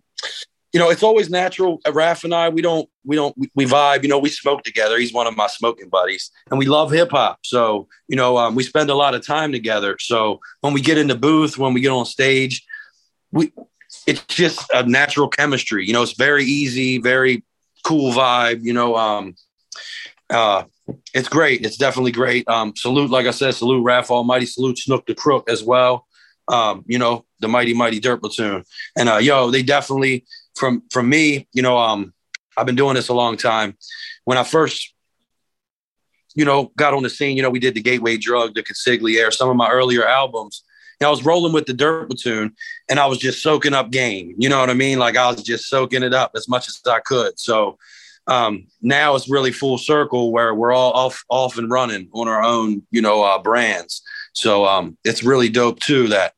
you 0.73 0.79
know, 0.79 0.91
it's 0.91 1.03
always 1.03 1.31
natural. 1.31 1.81
Raf 1.91 2.25
and 2.25 2.35
I, 2.35 2.51
we 2.51 2.61
don't, 2.61 2.89
we 3.05 3.17
don't, 3.17 3.37
we, 3.39 3.51
we 3.55 3.65
vibe. 3.65 4.03
You 4.03 4.09
know, 4.11 4.19
we 4.19 4.29
smoke 4.29 4.63
together. 4.65 4.99
He's 4.99 5.15
one 5.15 5.27
of 5.27 5.37
my 5.37 5.47
smoking 5.47 5.89
buddies, 5.89 6.31
and 6.51 6.59
we 6.59 6.67
love 6.67 6.91
hip 6.91 7.11
hop. 7.11 7.39
So, 7.45 7.89
you 8.07 8.17
know, 8.17 8.37
um, 8.37 8.55
we 8.55 8.63
spend 8.63 8.91
a 8.91 8.95
lot 8.95 9.15
of 9.15 9.27
time 9.27 9.51
together. 9.51 9.97
So 9.99 10.41
when 10.61 10.75
we 10.75 10.83
get 10.83 10.99
in 10.99 11.07
the 11.07 11.15
booth, 11.17 11.57
when 11.57 11.73
we 11.73 11.81
get 11.81 11.91
on 11.91 12.05
stage, 12.05 12.67
we, 13.33 13.53
it's 14.07 14.23
just 14.27 14.71
a 14.73 14.83
natural 14.83 15.29
chemistry. 15.29 15.87
You 15.87 15.95
know, 15.95 16.03
it's 16.03 16.17
very 16.17 16.45
easy, 16.45 16.99
very 16.99 17.45
cool 17.85 18.13
vibe. 18.13 18.63
You 18.63 18.75
know, 18.75 18.95
um, 18.97 19.35
uh, 20.29 20.65
it's 21.15 21.29
great. 21.29 21.65
It's 21.65 21.79
definitely 21.79 22.13
great. 22.13 22.47
Um, 22.49 22.75
salute, 22.77 23.11
like 23.11 23.27
I 23.27 23.31
said, 23.31 23.55
salute 23.55 23.83
Raf 23.83 24.11
Almighty, 24.11 24.47
salute 24.47 24.79
Snook 24.79 25.07
the 25.07 25.15
Crook 25.15 25.49
as 25.49 25.65
well. 25.65 26.07
Um, 26.49 26.85
you 26.87 26.99
know, 26.99 27.25
the 27.41 27.49
mighty, 27.49 27.75
mighty 27.75 28.01
dirt 28.01 28.21
platoon. 28.21 28.65
And 28.97 29.09
uh, 29.09 29.17
yo, 29.17 29.51
they 29.51 29.63
definitely 29.63 30.25
from 30.57 30.83
from 30.91 31.09
me, 31.09 31.49
you 31.53 31.63
know, 31.63 31.79
um, 31.79 32.13
I've 32.57 32.67
been 32.67 32.77
doing 32.77 32.95
this 32.95 33.09
a 33.09 33.15
long 33.15 33.37
time. 33.37 33.77
When 34.25 34.37
I 34.37 34.45
first, 34.45 34.95
you 36.35 36.45
know, 36.45 36.73
got 36.77 36.95
on 36.95 37.03
the 37.03 37.11
scene, 37.11 37.37
you 37.37 37.43
know, 37.43 37.51
we 37.51 37.61
did 37.61 37.75
the 37.75 37.83
Gateway 37.83 38.17
Drug, 38.17 38.55
the 38.55 38.63
Consigliere, 38.63 39.33
some 39.33 39.49
of 39.49 39.57
my 39.57 39.71
earlier 39.71 40.07
albums. 40.07 40.65
And 41.01 41.07
I 41.07 41.11
was 41.11 41.25
rolling 41.25 41.53
with 41.53 41.67
the 41.67 41.73
Dirt 41.75 42.09
Platoon, 42.09 42.57
and 42.91 42.99
I 42.99 43.07
was 43.07 43.19
just 43.19 43.41
soaking 43.41 43.73
up 43.73 43.91
game. 43.91 44.35
You 44.37 44.49
know 44.49 44.59
what 44.59 44.71
I 44.71 44.75
mean? 44.75 44.99
Like 44.99 45.17
I 45.17 45.31
was 45.31 45.43
just 45.43 45.69
soaking 45.69 46.03
it 46.03 46.13
up 46.13 46.33
as 46.35 46.49
much 46.49 46.67
as 46.69 46.81
I 46.87 46.99
could. 47.01 47.39
So 47.39 47.79
um, 48.27 48.67
now 48.83 49.15
it's 49.15 49.31
really 49.31 49.53
full 49.53 49.79
circle 49.79 50.33
where 50.33 50.55
we're 50.55 50.73
all 50.73 50.93
off 50.93 51.25
off 51.29 51.57
and 51.57 51.71
running 51.71 52.09
on 52.13 52.29
our 52.29 52.43
own, 52.43 52.83
you 52.91 53.01
know, 53.01 53.23
uh, 53.23 53.39
brands. 53.41 54.03
So 54.35 54.67
um, 54.67 54.99
it's 55.05 55.23
really 55.23 55.49
dope 55.49 55.81
too 55.81 56.09
that 56.09 56.35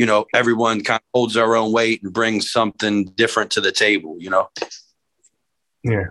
you 0.00 0.06
know, 0.06 0.24
everyone 0.32 0.82
kind 0.82 0.96
of 0.96 1.04
holds 1.12 1.34
their 1.34 1.54
own 1.54 1.72
weight 1.72 2.02
and 2.02 2.10
brings 2.10 2.50
something 2.50 3.04
different 3.16 3.50
to 3.50 3.60
the 3.60 3.70
table, 3.70 4.16
you 4.18 4.30
know? 4.30 4.48
Yeah. 5.84 6.06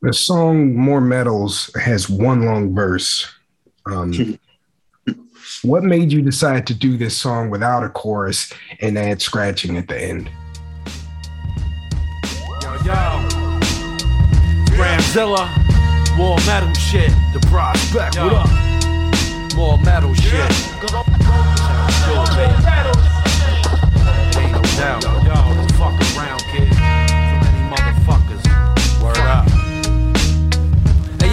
The 0.00 0.14
song 0.14 0.86
War 0.86 1.02
Medals 1.02 1.70
has 1.74 2.08
one 2.08 2.46
long 2.46 2.74
verse. 2.74 3.30
Um, 3.84 4.38
what 5.62 5.84
made 5.84 6.10
you 6.10 6.22
decide 6.22 6.66
to 6.68 6.74
do 6.74 6.96
this 6.96 7.14
song 7.14 7.50
without 7.50 7.84
a 7.84 7.90
chorus 7.90 8.54
and 8.80 8.96
add 8.96 9.20
scratching 9.20 9.76
at 9.76 9.86
the 9.86 10.02
end? 10.02 10.30
Yo, 12.62 12.72
yo. 12.86 13.28
Gramzilla, 14.78 15.46
more 16.16 16.38
metal 16.46 16.72
shit. 16.72 17.10
The 17.34 17.46
prospect, 17.50 18.16
what 18.16 18.32
up? 18.32 19.54
More 19.54 19.76
metal 19.82 20.14
shit. 20.14 20.50
Sure, 20.52 21.57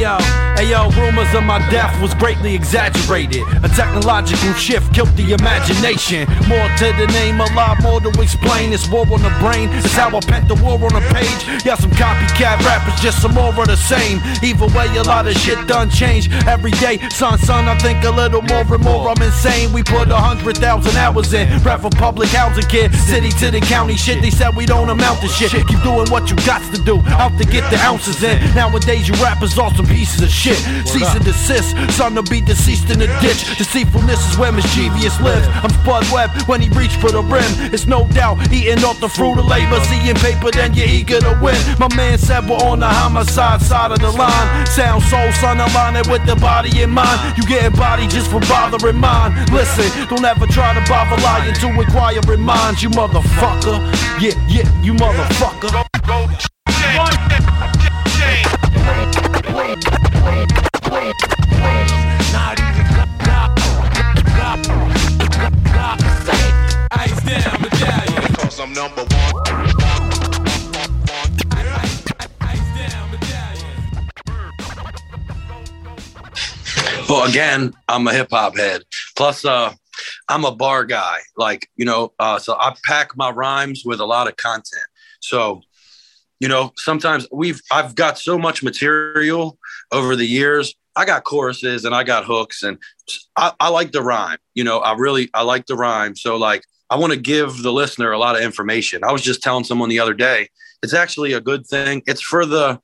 yo, 0.06 0.18
Hey 0.56 0.72
yo, 0.72 0.90
rumors 0.92 1.28
of 1.36 1.44
my 1.44 1.60
death 1.70 2.02
was 2.02 2.14
greatly 2.14 2.56
exaggerated. 2.56 3.44
A 3.62 3.68
technological 3.68 4.54
shift 4.54 4.94
killed 4.94 5.12
the 5.18 5.34
imagination. 5.34 6.24
More 6.48 6.70
to 6.80 6.96
the 6.96 7.08
name, 7.12 7.42
a 7.42 7.48
lot 7.52 7.84
more 7.84 8.00
to 8.00 8.08
explain. 8.22 8.70
This 8.72 8.88
war 8.90 9.04
on 9.12 9.22
the 9.22 9.36
brain 9.44 9.68
is 9.76 9.92
how 9.92 10.16
I 10.16 10.22
pent 10.22 10.48
the 10.48 10.56
war 10.56 10.80
on 10.80 10.96
the 10.96 11.04
page. 11.12 11.66
Yeah, 11.66 11.76
some 11.76 11.92
copycat 11.92 12.64
rappers, 12.64 12.96
just 13.02 13.22
some 13.22 13.34
more 13.34 13.52
of 13.52 13.68
the 13.68 13.76
same. 13.76 14.22
Either 14.42 14.68
way, 14.72 14.88
a 14.96 15.04
lot 15.04 15.28
of 15.28 15.36
shit 15.36 15.60
done 15.68 15.90
changed 15.90 16.32
every 16.48 16.72
day. 16.72 17.00
Son, 17.10 17.38
son, 17.38 17.68
I 17.68 17.78
think 17.80 18.06
a 18.06 18.10
little 18.10 18.42
more 18.44 18.64
and 18.64 18.82
more. 18.82 19.10
I'm 19.10 19.22
insane. 19.22 19.74
We 19.74 19.84
put 19.84 20.08
a 20.08 20.16
hundred 20.16 20.58
thousand 20.58 20.96
hours 20.96 21.34
in. 21.34 21.52
Rap 21.64 21.82
for 21.82 21.90
public 21.90 22.30
housing, 22.30 22.64
kid. 22.72 22.96
City 22.96 23.30
to 23.44 23.52
the 23.52 23.60
county 23.60 23.98
shit. 23.98 24.22
They 24.22 24.32
said 24.32 24.56
we 24.56 24.66
don't 24.66 24.90
amount 24.90 25.20
to 25.20 25.28
shit. 25.28 25.52
Keep 25.52 25.84
doing 25.84 26.08
what 26.08 26.30
you 26.30 26.38
got 26.48 26.64
to 26.74 26.82
do. 26.82 27.02
Out 27.20 27.38
to 27.40 27.44
get 27.44 27.70
the 27.70 27.78
ounces 27.84 28.24
in. 28.24 28.40
Nowadays, 28.56 29.10
you 29.10 29.16
rappers 29.16 29.60
are 29.60 29.74
some 29.76 29.86
pieces 29.86 30.22
of 30.22 30.30
shit. 30.30 30.45
Cease 30.54 31.16
and 31.16 31.26
desist. 31.26 31.76
Son 31.98 32.14
to 32.16 32.24
be 32.24 32.42
deceased 32.42 32.90
in 32.92 33.00
the 33.00 33.08
ditch. 33.22 33.58
Deceitfulness 33.58 34.32
is 34.32 34.38
where 34.38 34.52
mischievous 34.52 35.20
lives. 35.22 35.48
I'm 35.64 35.72
Spud 35.82 36.06
Webb 36.12 36.30
when 36.48 36.62
he 36.62 36.70
reached 36.70 37.02
for 37.02 37.10
the 37.10 37.22
rim. 37.22 37.50
It's 37.74 37.88
no 37.88 38.08
doubt 38.10 38.52
eating 38.52 38.84
off 38.84 39.00
the 39.00 39.10
fruit 39.10 39.40
of 39.40 39.46
labor. 39.46 39.80
Seeing 39.86 40.16
paper, 40.16 40.52
then 40.52 40.74
you're 40.74 40.88
eager 40.88 41.20
to 41.20 41.40
win. 41.42 41.58
My 41.80 41.90
man 41.96 42.18
said 42.18 42.48
we're 42.48 42.58
on 42.58 42.80
the 42.80 42.88
homicide 42.88 43.62
side 43.62 43.92
of 43.92 44.00
the 44.00 44.12
line. 44.12 44.66
Sound 44.68 45.02
soul, 45.04 45.32
son, 45.34 45.60
aligning 45.60 46.10
with 46.12 46.26
the 46.26 46.36
body 46.36 46.82
and 46.82 46.92
mind. 46.92 47.38
You 47.38 47.44
getting 47.48 47.76
body 47.78 48.08
just 48.08 48.30
for 48.30 48.40
bothering 48.42 48.98
mine. 48.98 49.34
Listen, 49.52 49.90
don't 50.10 50.24
ever 50.24 50.46
try 50.48 50.74
to 50.74 50.90
bother 50.90 51.22
lying 51.24 51.54
to 51.56 51.68
inquiring 51.68 52.42
minds, 52.42 52.84
you 52.84 52.90
motherfucker. 52.90 53.80
Yeah, 54.22 54.36
yeah, 54.48 54.82
you 54.82 54.94
motherfucker. 54.94 55.86
Again, 77.26 77.74
I'm 77.88 78.08
a 78.08 78.14
hip 78.14 78.30
hop 78.32 78.56
head. 78.58 78.84
Plus, 79.16 79.46
uh, 79.46 79.74
I'm 80.30 80.46
a 80.46 80.56
bar 80.56 80.86
guy. 80.86 81.20
Like, 81.38 81.70
you 81.76 81.86
know, 81.86 82.14
uh, 82.20 82.40
so 82.40 82.56
I 82.56 82.76
pack 82.86 83.16
my 83.16 83.30
rhymes 83.32 83.84
with 83.86 84.00
a 84.00 84.06
lot 84.06 84.28
of 84.28 84.38
content. 84.38 84.86
So, 85.20 85.62
you 86.40 86.48
know, 86.48 86.72
sometimes 86.78 87.28
we've 87.32 87.62
I've 87.72 87.96
got 87.96 88.20
so 88.20 88.38
much 88.38 88.64
material 88.64 89.58
over 89.92 90.16
the 90.16 90.26
years. 90.26 90.76
I 90.96 91.06
got 91.06 91.24
choruses 91.24 91.84
and 91.84 91.94
I 91.94 92.04
got 92.04 92.26
hooks, 92.26 92.64
and 92.64 92.78
I, 93.36 93.52
I 93.60 93.70
like 93.70 93.92
the 93.92 94.02
rhyme. 94.02 94.38
You 94.54 94.64
know, 94.64 94.80
I 94.80 94.94
really 94.94 95.30
I 95.34 95.44
like 95.44 95.66
the 95.66 95.76
rhyme. 95.76 96.16
So, 96.16 96.38
like, 96.38 96.64
I 96.90 96.98
want 96.98 97.14
to 97.14 97.20
give 97.20 97.64
the 97.64 97.74
listener 97.74 98.12
a 98.12 98.20
lot 98.20 98.36
of 98.36 98.42
information. 98.42 99.04
I 99.04 99.12
was 99.12 99.22
just 99.22 99.42
telling 99.42 99.64
someone 99.64 99.90
the 99.90 100.00
other 100.00 100.14
day, 100.14 100.50
it's 100.84 100.94
actually 100.94 101.34
a 101.34 101.42
good 101.42 101.66
thing. 101.66 102.04
It's 102.06 102.22
for 102.22 102.46
the 102.46 102.80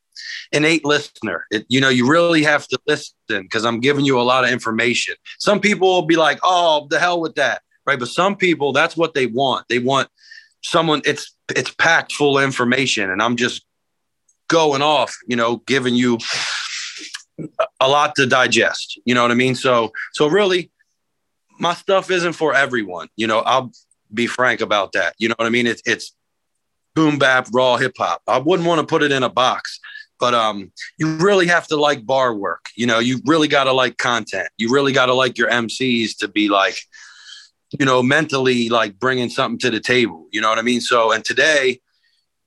innate 0.51 0.85
listener. 0.85 1.45
It, 1.51 1.65
you 1.69 1.81
know, 1.81 1.89
you 1.89 2.09
really 2.09 2.43
have 2.43 2.67
to 2.67 2.79
listen 2.87 3.13
because 3.29 3.65
I'm 3.65 3.79
giving 3.79 4.05
you 4.05 4.19
a 4.19 4.23
lot 4.23 4.43
of 4.43 4.51
information. 4.51 5.15
Some 5.39 5.59
people 5.59 5.87
will 5.87 6.05
be 6.05 6.15
like, 6.15 6.39
"Oh, 6.43 6.87
the 6.89 6.99
hell 6.99 7.21
with 7.21 7.35
that," 7.35 7.61
right? 7.85 7.99
But 7.99 8.09
some 8.09 8.35
people, 8.35 8.73
that's 8.73 8.97
what 8.97 9.13
they 9.13 9.27
want. 9.27 9.67
They 9.69 9.79
want 9.79 10.09
someone. 10.63 11.01
It's 11.05 11.35
it's 11.55 11.71
packed 11.71 12.13
full 12.13 12.37
of 12.37 12.43
information, 12.43 13.09
and 13.09 13.21
I'm 13.21 13.35
just 13.35 13.65
going 14.47 14.81
off. 14.81 15.15
You 15.27 15.35
know, 15.35 15.57
giving 15.67 15.95
you 15.95 16.17
a 17.79 17.87
lot 17.87 18.15
to 18.15 18.25
digest. 18.25 18.99
You 19.05 19.15
know 19.15 19.21
what 19.21 19.31
I 19.31 19.35
mean? 19.35 19.55
So 19.55 19.91
so 20.13 20.27
really, 20.27 20.71
my 21.59 21.73
stuff 21.73 22.11
isn't 22.11 22.33
for 22.33 22.53
everyone. 22.53 23.07
You 23.15 23.27
know, 23.27 23.39
I'll 23.39 23.71
be 24.13 24.27
frank 24.27 24.61
about 24.61 24.93
that. 24.93 25.15
You 25.17 25.29
know 25.29 25.35
what 25.37 25.45
I 25.45 25.49
mean? 25.49 25.67
It's 25.67 25.81
it's 25.85 26.13
boom 26.95 27.17
bap 27.17 27.47
raw 27.53 27.77
hip 27.77 27.93
hop. 27.97 28.21
I 28.27 28.39
wouldn't 28.39 28.67
want 28.67 28.79
to 28.79 28.87
put 28.87 29.03
it 29.03 29.11
in 29.11 29.23
a 29.23 29.29
box, 29.29 29.79
but 30.21 30.35
um, 30.35 30.71
you 30.99 31.17
really 31.17 31.47
have 31.47 31.67
to 31.67 31.75
like 31.75 32.05
bar 32.05 32.33
work. 32.35 32.67
You 32.77 32.85
know, 32.85 32.99
you 32.99 33.19
really 33.25 33.47
got 33.47 33.63
to 33.63 33.73
like 33.73 33.97
content. 33.97 34.47
You 34.59 34.71
really 34.71 34.93
got 34.93 35.07
to 35.07 35.15
like 35.15 35.35
your 35.35 35.49
MCs 35.49 36.15
to 36.19 36.27
be 36.27 36.47
like, 36.47 36.77
you 37.77 37.87
know, 37.87 38.03
mentally 38.03 38.69
like 38.69 38.99
bringing 38.99 39.29
something 39.29 39.57
to 39.59 39.71
the 39.71 39.79
table. 39.79 40.27
You 40.31 40.39
know 40.39 40.49
what 40.49 40.59
I 40.59 40.61
mean? 40.61 40.79
So, 40.79 41.11
and 41.11 41.25
today, 41.25 41.81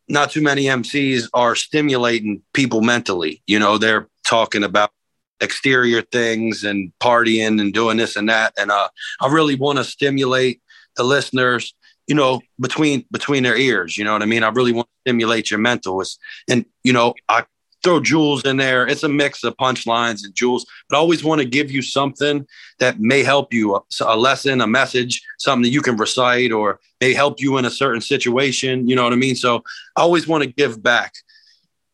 not 0.08 0.30
too 0.30 0.40
many 0.40 0.66
MCs 0.66 1.28
are 1.34 1.56
stimulating 1.56 2.42
people 2.52 2.80
mentally. 2.80 3.42
You 3.48 3.58
know, 3.58 3.76
they're 3.76 4.08
talking 4.24 4.62
about 4.62 4.92
exterior 5.40 6.00
things 6.00 6.62
and 6.62 6.92
partying 7.02 7.60
and 7.60 7.74
doing 7.74 7.96
this 7.96 8.14
and 8.14 8.28
that. 8.28 8.54
And 8.56 8.70
uh, 8.70 8.88
I 9.20 9.32
really 9.32 9.56
want 9.56 9.78
to 9.78 9.84
stimulate 9.84 10.62
the 10.96 11.02
listeners, 11.02 11.74
you 12.06 12.14
know, 12.14 12.40
between 12.60 13.04
between 13.10 13.42
their 13.42 13.56
ears. 13.56 13.98
You 13.98 14.04
know 14.04 14.12
what 14.12 14.22
I 14.22 14.26
mean? 14.26 14.44
I 14.44 14.50
really 14.50 14.72
want 14.72 14.86
to 14.86 15.10
stimulate 15.10 15.50
your 15.50 15.58
mental. 15.58 16.00
And 16.48 16.66
you 16.84 16.92
know, 16.92 17.14
I 17.28 17.46
throw 17.84 18.00
jewels 18.00 18.42
in 18.44 18.56
there. 18.56 18.86
It's 18.88 19.02
a 19.02 19.08
mix 19.08 19.44
of 19.44 19.56
punchlines 19.56 20.24
and 20.24 20.34
jewels, 20.34 20.66
but 20.88 20.96
I 20.96 20.98
always 20.98 21.22
want 21.22 21.40
to 21.40 21.46
give 21.46 21.70
you 21.70 21.82
something 21.82 22.46
that 22.80 22.98
may 22.98 23.22
help 23.22 23.52
you 23.52 23.80
a, 24.00 24.16
lesson, 24.16 24.62
a 24.62 24.66
message, 24.66 25.22
something 25.38 25.62
that 25.62 25.68
you 25.68 25.82
can 25.82 25.96
recite 25.96 26.50
or 26.50 26.80
may 27.00 27.12
help 27.12 27.40
you 27.40 27.58
in 27.58 27.66
a 27.66 27.70
certain 27.70 28.00
situation. 28.00 28.88
You 28.88 28.96
know 28.96 29.04
what 29.04 29.12
I 29.12 29.16
mean? 29.16 29.36
So 29.36 29.62
I 29.96 30.00
always 30.00 30.26
want 30.26 30.42
to 30.42 30.50
give 30.50 30.82
back 30.82 31.12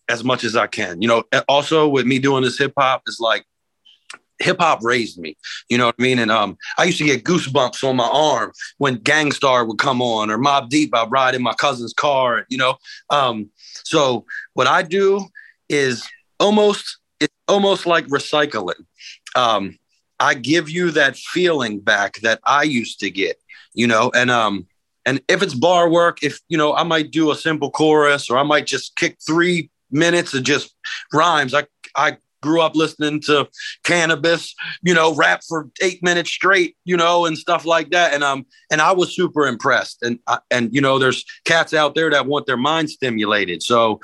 as 0.08 0.24
much 0.24 0.44
as 0.44 0.56
I 0.56 0.68
can. 0.68 1.02
You 1.02 1.08
know, 1.08 1.24
also 1.48 1.88
with 1.88 2.06
me 2.06 2.18
doing 2.18 2.44
this 2.44 2.58
hip 2.58 2.72
hop 2.78 3.02
is 3.06 3.18
like 3.20 3.44
hip 4.38 4.58
hop 4.60 4.82
raised 4.82 5.18
me. 5.18 5.36
You 5.68 5.76
know 5.78 5.86
what 5.86 5.96
I 5.98 6.02
mean? 6.02 6.18
And 6.18 6.30
um, 6.30 6.56
I 6.78 6.84
used 6.84 6.98
to 6.98 7.04
get 7.04 7.24
goosebumps 7.24 7.86
on 7.86 7.96
my 7.96 8.08
arm 8.10 8.52
when 8.78 8.96
Gang 8.96 9.32
Starr 9.32 9.64
would 9.64 9.78
come 9.78 10.00
on 10.00 10.30
or 10.30 10.38
Mobb 10.38 10.68
Deep. 10.68 10.94
I'd 10.94 11.10
ride 11.10 11.34
in 11.34 11.42
my 11.42 11.52
cousin's 11.54 11.92
car. 11.92 12.46
You 12.48 12.58
know, 12.58 12.76
um, 13.10 13.50
so 13.84 14.24
what 14.54 14.66
I 14.66 14.82
do 14.82 15.28
is 15.70 16.06
almost 16.38 16.98
it's 17.20 17.34
almost 17.48 17.86
like 17.86 18.06
recycling. 18.06 18.84
Um, 19.34 19.78
I 20.18 20.34
give 20.34 20.68
you 20.68 20.90
that 20.90 21.16
feeling 21.16 21.80
back 21.80 22.18
that 22.20 22.40
I 22.44 22.64
used 22.64 23.00
to 23.00 23.10
get. 23.10 23.36
You 23.72 23.86
know, 23.86 24.10
and 24.14 24.30
um, 24.30 24.66
and 25.06 25.22
if 25.28 25.42
it's 25.42 25.54
bar 25.54 25.88
work, 25.88 26.22
if 26.22 26.40
you 26.48 26.58
know, 26.58 26.74
I 26.74 26.82
might 26.82 27.10
do 27.10 27.30
a 27.30 27.36
simple 27.36 27.70
chorus 27.70 28.28
or 28.28 28.36
I 28.36 28.42
might 28.42 28.66
just 28.66 28.96
kick 28.96 29.16
three 29.24 29.70
minutes 29.90 30.34
of 30.34 30.42
just 30.42 30.74
rhymes. 31.12 31.54
I 31.54 31.66
I 31.96 32.16
grew 32.42 32.62
up 32.62 32.74
listening 32.74 33.20
to 33.20 33.48
Canibus, 33.84 34.52
you 34.82 34.94
know, 34.94 35.14
rap 35.14 35.42
for 35.46 35.70
eight 35.82 36.02
minutes 36.02 36.30
straight, 36.30 36.76
you 36.84 36.96
know, 36.96 37.26
and 37.26 37.36
stuff 37.36 37.64
like 37.64 37.90
that. 37.90 38.14
And 38.14 38.24
um, 38.24 38.46
and 38.70 38.80
I 38.80 38.92
was 38.92 39.14
super 39.14 39.46
impressed. 39.46 40.02
And 40.02 40.18
uh, 40.26 40.38
and 40.50 40.74
you 40.74 40.80
know, 40.80 40.98
there's 40.98 41.24
cats 41.44 41.74
out 41.74 41.94
there 41.94 42.10
that 42.10 42.26
want 42.26 42.46
their 42.46 42.56
mind 42.56 42.90
stimulated. 42.90 43.62
So 43.62 44.00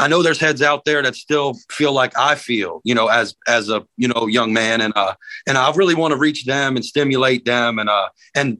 I 0.00 0.08
know 0.08 0.22
there's 0.22 0.40
heads 0.40 0.62
out 0.62 0.86
there 0.86 1.02
that 1.02 1.14
still 1.14 1.54
feel 1.70 1.92
like 1.92 2.16
I 2.18 2.34
feel, 2.34 2.80
you 2.84 2.94
know, 2.94 3.08
as 3.08 3.34
as 3.46 3.68
a 3.68 3.84
you 3.98 4.08
know 4.08 4.26
young 4.26 4.52
man, 4.52 4.80
and 4.80 4.94
uh, 4.96 5.14
and 5.46 5.58
I 5.58 5.70
really 5.72 5.94
want 5.94 6.12
to 6.12 6.18
reach 6.18 6.46
them 6.46 6.76
and 6.76 6.84
stimulate 6.84 7.44
them, 7.44 7.78
and 7.78 7.90
uh, 7.90 8.08
and 8.34 8.58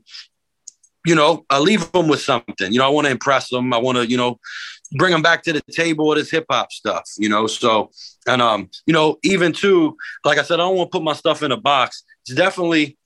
you 1.06 1.14
know, 1.14 1.46
I 1.48 1.58
leave 1.58 1.90
them 1.92 2.08
with 2.08 2.20
something. 2.20 2.70
You 2.70 2.78
know, 2.78 2.84
I 2.84 2.90
want 2.90 3.06
to 3.06 3.10
impress 3.10 3.48
them. 3.48 3.72
I 3.72 3.78
want 3.78 3.96
to, 3.96 4.06
you 4.06 4.18
know, 4.18 4.38
bring 4.92 5.12
them 5.12 5.22
back 5.22 5.42
to 5.44 5.52
the 5.54 5.62
table 5.72 6.06
with 6.08 6.18
his 6.18 6.30
hip 6.30 6.44
hop 6.50 6.72
stuff, 6.72 7.08
you 7.16 7.30
know. 7.30 7.46
So, 7.46 7.90
and 8.26 8.42
um, 8.42 8.68
you 8.86 8.92
know, 8.92 9.16
even 9.22 9.52
too, 9.52 9.96
like 10.24 10.38
I 10.38 10.42
said, 10.42 10.60
I 10.60 10.64
don't 10.64 10.76
want 10.76 10.92
to 10.92 10.98
put 10.98 11.04
my 11.04 11.14
stuff 11.14 11.42
in 11.42 11.52
a 11.52 11.56
box. 11.56 12.04
It's 12.26 12.34
definitely 12.34 12.98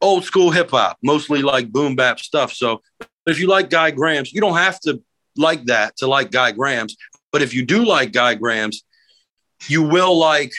old 0.00 0.24
school 0.24 0.50
hip 0.50 0.70
hop, 0.70 0.96
mostly 1.02 1.42
like 1.42 1.70
boom 1.70 1.94
bap 1.94 2.20
stuff. 2.20 2.52
So, 2.54 2.80
if 3.26 3.38
you 3.38 3.48
like 3.48 3.68
Guy 3.68 3.90
Grams, 3.90 4.32
you 4.32 4.40
don't 4.40 4.56
have 4.56 4.80
to 4.80 5.02
like 5.36 5.64
that 5.64 5.96
to 5.98 6.06
like 6.06 6.30
Guy 6.30 6.52
Grams. 6.52 6.96
But 7.30 7.42
if 7.42 7.54
you 7.54 7.64
do 7.64 7.84
like 7.84 8.12
Guy 8.12 8.34
Grams, 8.34 8.82
you 9.68 9.82
will 9.82 10.18
like 10.18 10.52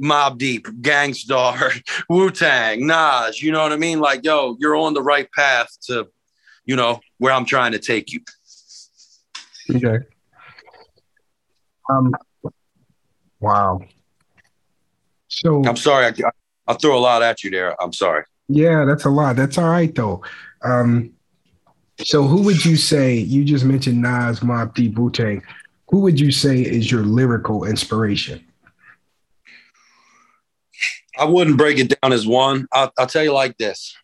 Mobb 0.00 0.38
Deep, 0.38 0.66
Gang 0.80 1.12
Starr, 1.14 1.72
Wu 2.08 2.30
Tang, 2.30 2.86
Nas. 2.86 3.42
You 3.42 3.52
know 3.52 3.62
what 3.62 3.72
I 3.72 3.76
mean? 3.76 4.00
Like, 4.00 4.24
yo, 4.24 4.56
you're 4.58 4.76
on 4.76 4.94
the 4.94 5.02
right 5.02 5.30
path 5.32 5.68
to, 5.86 6.08
you 6.64 6.76
know, 6.76 7.00
where 7.18 7.32
I'm 7.32 7.44
trying 7.44 7.72
to 7.72 7.78
take 7.78 8.12
you. 8.12 8.20
Okay. 9.74 10.04
Um. 11.90 12.12
Wow. 13.40 13.80
So 15.28 15.62
I'm 15.64 15.76
sorry, 15.76 16.06
I, 16.06 16.12
I 16.66 16.74
threw 16.74 16.96
a 16.96 16.98
lot 16.98 17.22
at 17.22 17.44
you 17.44 17.50
there. 17.50 17.80
I'm 17.80 17.92
sorry. 17.92 18.24
Yeah, 18.48 18.84
that's 18.84 19.04
a 19.04 19.10
lot. 19.10 19.36
That's 19.36 19.58
all 19.58 19.68
right 19.68 19.94
though. 19.94 20.22
Um. 20.62 21.12
So 22.04 22.22
who 22.24 22.42
would 22.42 22.64
you 22.64 22.76
say? 22.76 23.14
You 23.14 23.44
just 23.44 23.64
mentioned 23.64 24.00
Nas, 24.00 24.40
Mobb 24.40 24.74
Deep, 24.74 24.98
Wu 24.98 25.10
Tang. 25.10 25.42
Who 25.88 26.00
would 26.00 26.18
you 26.18 26.30
say 26.30 26.60
is 26.60 26.90
your 26.90 27.02
lyrical 27.02 27.64
inspiration? 27.64 28.44
I 31.18 31.24
wouldn't 31.24 31.58
break 31.58 31.78
it 31.78 32.00
down 32.00 32.12
as 32.12 32.26
one. 32.26 32.66
I'll, 32.72 32.92
I'll 32.98 33.06
tell 33.06 33.24
you 33.24 33.32
like 33.32 33.58
this. 33.58 33.94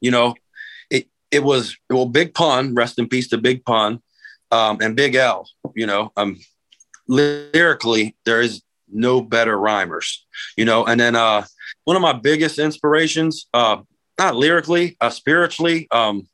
You 0.00 0.10
know, 0.10 0.34
it 0.90 1.08
it 1.30 1.42
was 1.42 1.76
well, 1.90 2.06
Big 2.06 2.34
Pun. 2.34 2.74
Rest 2.74 2.98
in 2.98 3.08
peace 3.08 3.28
to 3.28 3.38
Big 3.38 3.64
Pun 3.64 4.00
um, 4.52 4.78
and 4.80 4.94
Big 4.94 5.14
L. 5.14 5.48
You 5.74 5.86
know, 5.86 6.12
um, 6.16 6.38
lyrically, 7.08 8.16
there 8.24 8.40
is 8.40 8.62
no 8.88 9.20
better 9.20 9.58
rhymers. 9.58 10.24
You 10.56 10.66
know, 10.66 10.84
and 10.84 11.00
then 11.00 11.16
uh, 11.16 11.44
one 11.84 11.96
of 11.96 12.02
my 12.02 12.12
biggest 12.12 12.58
inspirations, 12.58 13.46
uh, 13.52 13.78
not 14.18 14.36
lyrically, 14.36 14.96
uh, 15.00 15.10
spiritually, 15.10 15.88
um, 15.90 16.28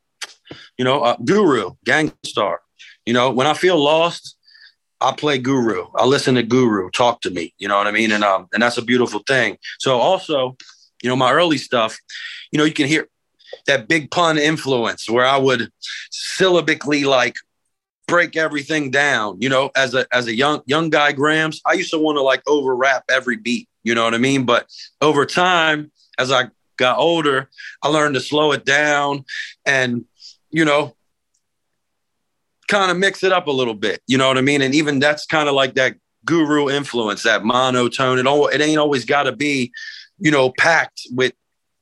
you 0.77 0.85
know, 0.85 1.01
uh, 1.01 1.15
Guru, 1.23 1.71
Gang 1.85 2.11
Starr. 2.23 2.61
You 3.05 3.13
know, 3.13 3.31
when 3.31 3.47
I 3.47 3.53
feel 3.53 3.81
lost, 3.81 4.37
I 5.01 5.11
play 5.13 5.39
Guru. 5.39 5.87
I 5.95 6.05
listen 6.05 6.35
to 6.35 6.43
Guru 6.43 6.89
talk 6.91 7.21
to 7.21 7.31
me. 7.31 7.53
You 7.57 7.67
know 7.67 7.77
what 7.77 7.87
I 7.87 7.91
mean? 7.91 8.11
And 8.11 8.23
um, 8.23 8.47
and 8.53 8.61
that's 8.61 8.77
a 8.77 8.83
beautiful 8.83 9.21
thing. 9.27 9.57
So 9.79 9.97
also, 9.97 10.55
you 11.01 11.09
know, 11.09 11.15
my 11.15 11.31
early 11.31 11.57
stuff, 11.57 11.97
you 12.51 12.59
know, 12.59 12.65
you 12.65 12.73
can 12.73 12.87
hear 12.87 13.07
that 13.67 13.87
big 13.87 14.11
pun 14.11 14.37
influence 14.37 15.09
where 15.09 15.25
I 15.25 15.37
would 15.37 15.69
syllabically 16.11 17.03
like 17.03 17.35
break 18.07 18.37
everything 18.37 18.91
down. 18.91 19.37
You 19.41 19.49
know, 19.49 19.71
as 19.75 19.95
a 19.95 20.05
as 20.13 20.27
a 20.27 20.35
young 20.35 20.61
young 20.67 20.89
guy, 20.89 21.11
Grams, 21.13 21.61
I 21.65 21.73
used 21.73 21.91
to 21.91 21.99
want 21.99 22.17
to 22.17 22.21
like 22.21 22.43
over 22.47 22.75
rap 22.75 23.03
every 23.09 23.37
beat. 23.37 23.67
You 23.83 23.95
know 23.95 24.03
what 24.03 24.13
I 24.13 24.19
mean? 24.19 24.45
But 24.45 24.67
over 25.01 25.25
time, 25.25 25.91
as 26.19 26.31
I 26.31 26.49
got 26.77 26.99
older, 26.99 27.49
I 27.81 27.87
learned 27.87 28.15
to 28.15 28.21
slow 28.21 28.51
it 28.51 28.65
down 28.65 29.25
and 29.65 30.05
you 30.51 30.65
know 30.65 30.95
kind 32.67 32.89
of 32.89 32.97
mix 32.97 33.21
it 33.23 33.33
up 33.33 33.47
a 33.47 33.51
little 33.51 33.73
bit. 33.73 34.01
You 34.07 34.17
know 34.17 34.29
what 34.29 34.37
I 34.37 34.41
mean? 34.41 34.61
And 34.61 34.73
even 34.73 34.99
that's 34.99 35.25
kind 35.25 35.49
of 35.49 35.55
like 35.55 35.75
that 35.75 35.95
guru 36.23 36.69
influence, 36.69 37.23
that 37.23 37.43
monotone. 37.43 38.17
It 38.17 38.27
all 38.27 38.47
it 38.47 38.61
ain't 38.61 38.79
always 38.79 39.05
got 39.05 39.23
to 39.23 39.33
be, 39.33 39.71
you 40.19 40.31
know, 40.31 40.51
packed 40.57 41.01
with 41.11 41.33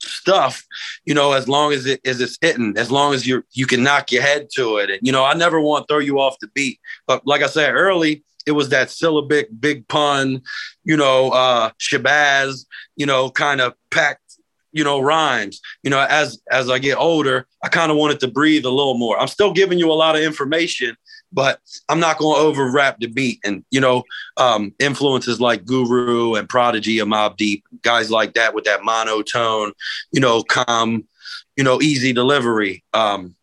stuff, 0.01 0.65
you 1.05 1.13
know, 1.13 1.33
as 1.33 1.47
long 1.47 1.73
as 1.73 1.85
it 1.85 2.01
as 2.05 2.21
it's 2.21 2.37
hitting, 2.41 2.73
as 2.77 2.89
long 2.89 3.13
as 3.13 3.27
you 3.27 3.43
you 3.51 3.65
can 3.65 3.83
knock 3.83 4.11
your 4.11 4.23
head 4.23 4.49
to 4.55 4.77
it. 4.77 4.89
And 4.89 4.99
you 5.03 5.11
know, 5.11 5.23
I 5.23 5.33
never 5.35 5.59
want 5.59 5.87
to 5.87 5.93
throw 5.93 5.99
you 5.99 6.19
off 6.19 6.39
the 6.41 6.47
beat. 6.47 6.79
But 7.05 7.25
like 7.25 7.43
I 7.43 7.47
said 7.47 7.73
early, 7.73 8.23
it 8.47 8.53
was 8.53 8.69
that 8.69 8.89
syllabic 8.89 9.49
big 9.59 9.87
pun, 9.87 10.41
you 10.83 10.97
know, 10.97 11.29
uh 11.31 11.69
Shabazz, 11.79 12.65
you 12.95 13.05
know, 13.05 13.29
kind 13.29 13.61
of 13.61 13.73
packed, 13.91 14.28
you 14.71 14.83
know, 14.83 14.99
rhymes. 14.99 15.61
You 15.83 15.89
know, 15.89 16.05
as 16.09 16.41
as 16.51 16.69
I 16.69 16.79
get 16.79 16.97
older, 16.97 17.47
I 17.63 17.69
kind 17.69 17.91
of 17.91 17.97
wanted 17.97 18.19
to 18.21 18.27
breathe 18.27 18.65
a 18.65 18.69
little 18.69 18.97
more. 18.97 19.19
I'm 19.19 19.27
still 19.27 19.53
giving 19.53 19.79
you 19.79 19.91
a 19.91 19.93
lot 19.93 20.15
of 20.15 20.21
information, 20.21 20.95
but 21.31 21.59
I'm 21.89 21.99
not 21.99 22.17
going 22.17 22.39
to 22.39 22.47
over 22.47 22.71
rap 22.71 22.97
the 22.99 23.07
beat. 23.07 23.39
And, 23.43 23.63
you 23.71 23.81
know, 23.81 24.03
um, 24.37 24.73
influences 24.79 25.39
like 25.39 25.65
Guru 25.65 26.35
and 26.35 26.49
Prodigy 26.49 26.99
and 26.99 27.11
Mobb 27.11 27.37
Deep, 27.37 27.63
guys 27.81 28.09
like 28.11 28.33
that 28.33 28.53
with 28.53 28.65
that 28.65 28.83
monotone, 28.83 29.73
you 30.11 30.21
know, 30.21 30.43
calm, 30.43 31.07
you 31.55 31.63
know, 31.63 31.81
easy 31.81 32.13
delivery, 32.13 32.83
um, 32.93 33.35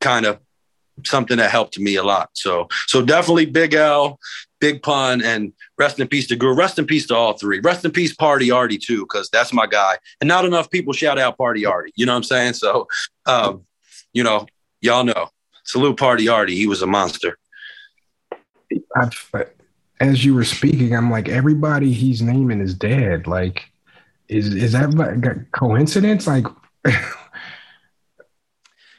kind 0.00 0.26
of 0.26 0.38
something 1.04 1.36
that 1.38 1.50
helped 1.50 1.78
me 1.78 1.96
a 1.96 2.02
lot. 2.02 2.30
So, 2.34 2.68
so 2.86 3.02
definitely 3.02 3.46
Big 3.46 3.74
L, 3.74 4.18
Big 4.60 4.82
Pun, 4.82 5.22
and 5.22 5.52
rest 5.76 5.98
in 5.98 6.08
peace 6.08 6.26
to 6.28 6.36
Guru. 6.36 6.54
Rest 6.54 6.78
in 6.78 6.86
peace 6.86 7.06
to 7.08 7.16
all 7.16 7.34
three. 7.34 7.60
Rest 7.60 7.84
in 7.84 7.90
peace, 7.90 8.14
Party 8.14 8.50
Arty 8.50 8.78
too, 8.78 9.02
because 9.02 9.28
that's 9.30 9.52
my 9.52 9.66
guy. 9.66 9.98
And 10.20 10.28
not 10.28 10.44
enough 10.44 10.70
people 10.70 10.92
shout 10.92 11.18
out 11.18 11.36
Party 11.36 11.66
Arty. 11.66 11.92
You 11.96 12.06
know 12.06 12.12
what 12.12 12.18
I'm 12.18 12.24
saying? 12.24 12.54
So, 12.54 12.86
um, 13.26 13.62
you 14.12 14.22
know, 14.22 14.46
y'all 14.80 15.04
know. 15.04 15.28
Salute 15.64 15.98
Party 15.98 16.28
Arty. 16.28 16.54
He 16.54 16.66
was 16.66 16.82
a 16.82 16.86
monster. 16.86 17.38
As 20.00 20.24
you 20.24 20.34
were 20.34 20.44
speaking, 20.44 20.94
I'm 20.94 21.10
like, 21.10 21.28
everybody 21.28 21.92
he's 21.92 22.20
naming 22.20 22.60
is 22.60 22.74
dead. 22.74 23.26
Like, 23.26 23.70
is 24.28 24.54
is 24.54 24.72
that 24.72 24.94
like 24.94 25.50
coincidence? 25.52 26.26
Like, 26.26 26.46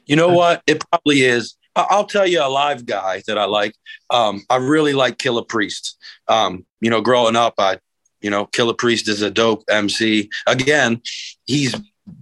you 0.05 0.15
know 0.15 0.29
what? 0.29 0.63
It 0.67 0.83
probably 0.89 1.21
is. 1.21 1.55
I'll 1.75 2.05
tell 2.05 2.25
you 2.25 2.41
a 2.41 2.47
live 2.47 2.85
guy 2.85 3.21
that 3.27 3.37
I 3.37 3.45
like. 3.45 3.75
Um, 4.09 4.43
I 4.49 4.57
really 4.57 4.93
like 4.93 5.17
Killah 5.17 5.47
Priest. 5.47 5.97
Um, 6.27 6.65
you 6.79 6.89
know, 6.89 7.01
growing 7.01 7.35
up, 7.35 7.55
I, 7.57 7.79
you 8.21 8.29
know, 8.29 8.45
Killah 8.47 8.77
Priest 8.77 9.09
is 9.09 9.21
a 9.21 9.29
dope 9.29 9.63
MC. 9.69 10.29
Again, 10.47 11.01
he's 11.45 11.75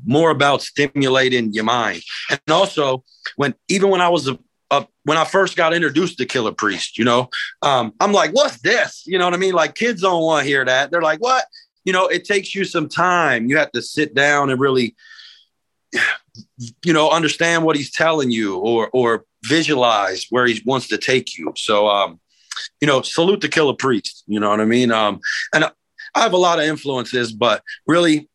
more 0.05 0.31
about 0.31 0.61
stimulating 0.61 1.53
your 1.53 1.63
mind. 1.63 2.01
And 2.29 2.41
also, 2.49 3.03
when 3.35 3.53
even 3.67 3.89
when 3.89 4.01
I 4.01 4.09
was 4.09 4.27
a, 4.27 4.39
a 4.71 4.87
when 5.03 5.17
I 5.17 5.25
first 5.25 5.55
got 5.55 5.73
introduced 5.73 6.17
to 6.17 6.25
Killah 6.25 6.57
Priest, 6.57 6.97
you 6.97 7.05
know, 7.05 7.29
um, 7.61 7.93
I'm 7.99 8.11
like, 8.11 8.31
what's 8.31 8.59
this? 8.61 9.03
You 9.05 9.19
know 9.19 9.25
what 9.25 9.33
I 9.33 9.37
mean? 9.37 9.53
Like 9.53 9.75
kids 9.75 10.01
don't 10.01 10.23
want 10.23 10.43
to 10.43 10.47
hear 10.47 10.65
that. 10.65 10.91
They're 10.91 11.01
like, 11.01 11.19
what? 11.19 11.45
You 11.85 11.93
know, 11.93 12.07
it 12.07 12.25
takes 12.25 12.55
you 12.55 12.63
some 12.65 12.87
time. 12.87 13.49
You 13.49 13.57
have 13.57 13.71
to 13.73 13.81
sit 13.81 14.15
down 14.15 14.49
and 14.49 14.59
really, 14.59 14.95
you 16.83 16.93
know, 16.93 17.09
understand 17.09 17.63
what 17.63 17.75
he's 17.75 17.91
telling 17.91 18.31
you 18.31 18.57
or 18.57 18.89
or 18.93 19.25
visualize 19.45 20.25
where 20.29 20.45
he 20.45 20.61
wants 20.65 20.87
to 20.87 20.97
take 20.97 21.37
you. 21.37 21.53
So, 21.57 21.87
um, 21.87 22.19
you 22.81 22.87
know, 22.87 23.01
salute 23.01 23.41
the 23.41 23.49
Killah 23.49 23.77
Priest. 23.77 24.23
You 24.27 24.39
know 24.39 24.49
what 24.49 24.61
I 24.61 24.65
mean? 24.65 24.91
Um, 24.91 25.19
and 25.53 25.65
I 26.15 26.19
have 26.21 26.33
a 26.33 26.37
lot 26.37 26.59
of 26.59 26.65
influences, 26.65 27.31
but 27.33 27.63
really, 27.87 28.29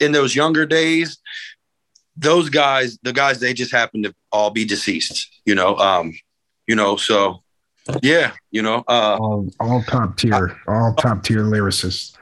in 0.00 0.12
those 0.12 0.34
younger 0.34 0.66
days, 0.66 1.18
those 2.16 2.48
guys, 2.48 2.98
the 3.02 3.12
guys, 3.12 3.40
they 3.40 3.52
just 3.54 3.72
happen 3.72 4.02
to 4.04 4.14
all 4.32 4.50
be 4.50 4.64
deceased. 4.64 5.28
You 5.44 5.54
know, 5.54 5.76
um, 5.76 6.12
you 6.66 6.74
know, 6.74 6.96
so 6.96 7.42
Yeah, 8.02 8.32
you 8.50 8.62
know. 8.62 8.82
Uh, 8.88 9.16
All, 9.20 9.48
all 9.60 9.82
top 9.84 10.16
tier, 10.16 10.56
all 10.66 10.94
top 10.94 11.22
tier 11.22 11.42
lyricists. 11.44 12.16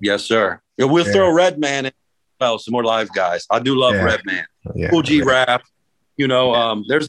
yes, 0.00 0.24
sir. 0.24 0.60
Yeah, 0.76 0.84
we'll 0.86 1.06
Yeah. 1.06 1.12
throw 1.12 1.30
Redman 1.32 1.86
in 1.86 1.92
as 1.92 1.92
well, 2.40 2.58
some 2.58 2.72
more 2.72 2.84
live 2.84 3.12
guys. 3.12 3.46
I 3.50 3.58
do 3.58 3.74
love 3.78 3.94
Yeah. 3.94 4.04
Redman. 4.04 4.46
Yeah. 4.74 4.90
Kool 4.90 5.02
G 5.02 5.22
Rap. 5.22 5.62
You 6.16 6.26
know, 6.26 6.54
um, 6.54 6.84
there's 6.88 7.08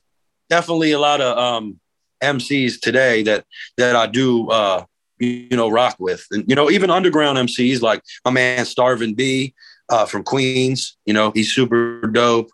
definitely 0.49 0.91
a 0.91 0.99
lot 0.99 1.21
of 1.21 1.37
um, 1.37 1.79
MCs 2.21 2.79
today 2.79 3.23
that 3.23 3.45
that 3.77 3.95
I 3.95 4.07
do 4.07 4.49
uh, 4.49 4.83
you 5.19 5.47
know 5.55 5.69
rock 5.69 5.95
with, 5.99 6.25
and 6.31 6.43
you 6.47 6.55
know 6.55 6.69
even 6.69 6.89
underground 6.89 7.37
MCs 7.37 7.81
like 7.81 8.01
my 8.25 8.31
man 8.31 8.65
Starvin 8.65 9.13
B 9.15 9.53
uh, 9.89 10.05
from 10.05 10.23
Queens. 10.23 10.97
You 11.05 11.13
know 11.13 11.31
he's 11.33 11.53
super 11.53 12.01
dope. 12.07 12.49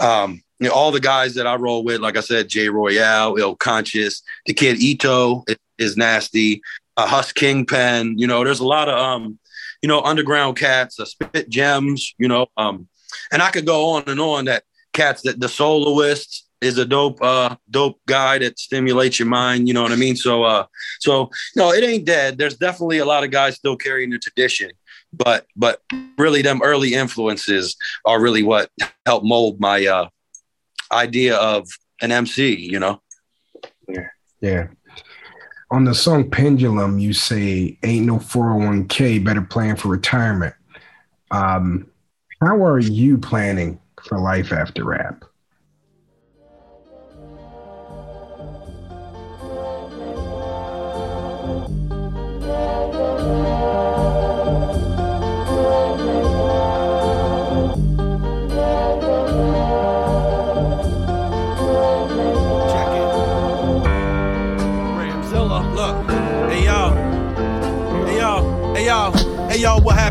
Um, 0.00 0.42
you 0.60 0.68
know 0.68 0.74
all 0.74 0.90
the 0.90 1.00
guys 1.00 1.34
that 1.34 1.46
I 1.46 1.56
roll 1.56 1.84
with, 1.84 2.00
like 2.00 2.16
I 2.16 2.20
said, 2.20 2.48
Jay 2.48 2.68
Royale, 2.68 3.36
Ill 3.36 3.54
Conscious, 3.56 4.22
the 4.46 4.54
kid 4.54 4.80
Ito 4.80 5.44
is, 5.46 5.56
is 5.78 5.96
nasty. 5.96 6.62
Uh, 6.96 7.06
Hus 7.06 7.32
Kingpin. 7.32 8.18
You 8.18 8.26
know, 8.26 8.42
there's 8.42 8.58
a 8.58 8.66
lot 8.66 8.88
of 8.88 8.98
um, 8.98 9.38
you 9.82 9.88
know 9.88 10.00
underground 10.02 10.56
cats, 10.56 10.98
uh, 11.00 11.04
Spit 11.04 11.50
Gemz. 11.50 12.14
You 12.18 12.28
know, 12.28 12.46
um, 12.56 12.88
and 13.32 13.42
I 13.42 13.50
could 13.50 13.66
go 13.66 13.90
on 13.90 14.04
and 14.06 14.20
on 14.20 14.46
that 14.46 14.64
cats 14.92 15.22
that 15.22 15.40
the 15.40 15.48
soloist 15.48 16.48
is 16.60 16.78
a 16.78 16.84
dope 16.84 17.22
uh 17.22 17.54
dope 17.70 18.00
guy 18.06 18.38
that 18.38 18.58
stimulates 18.58 19.18
your 19.18 19.28
mind 19.28 19.68
you 19.68 19.74
know 19.74 19.82
what 19.82 19.92
i 19.92 19.96
mean 19.96 20.16
so 20.16 20.42
uh 20.42 20.64
so 20.98 21.30
no 21.54 21.72
it 21.72 21.84
ain't 21.84 22.04
dead 22.04 22.36
there's 22.36 22.56
definitely 22.56 22.98
a 22.98 23.04
lot 23.04 23.22
of 23.22 23.30
guys 23.30 23.54
still 23.54 23.76
carrying 23.76 24.10
the 24.10 24.18
tradition 24.18 24.70
but 25.12 25.46
but 25.54 25.82
really 26.16 26.42
them 26.42 26.60
early 26.62 26.94
influences 26.94 27.76
are 28.04 28.20
really 28.20 28.42
what 28.42 28.70
helped 29.06 29.24
mold 29.24 29.60
my 29.60 29.86
uh 29.86 30.08
idea 30.90 31.36
of 31.36 31.68
an 32.02 32.10
mc 32.10 32.56
you 32.58 32.80
know 32.80 33.00
Yeah, 33.88 34.08
Yeah. 34.40 34.66
On 35.70 35.84
the 35.84 35.94
song 35.94 36.30
Pendulum, 36.30 36.98
you 36.98 37.12
say 37.12 37.78
ain't 37.82 38.06
no 38.06 38.16
401k, 38.16 39.22
better 39.22 39.42
plan 39.42 39.76
for 39.76 39.88
retirement. 39.88 40.54
Um, 41.30 41.90
how 42.40 42.64
are 42.64 42.78
you 42.78 43.18
planning 43.18 43.78
for 44.02 44.18
life 44.18 44.52
after 44.52 44.84
rap? 44.84 45.24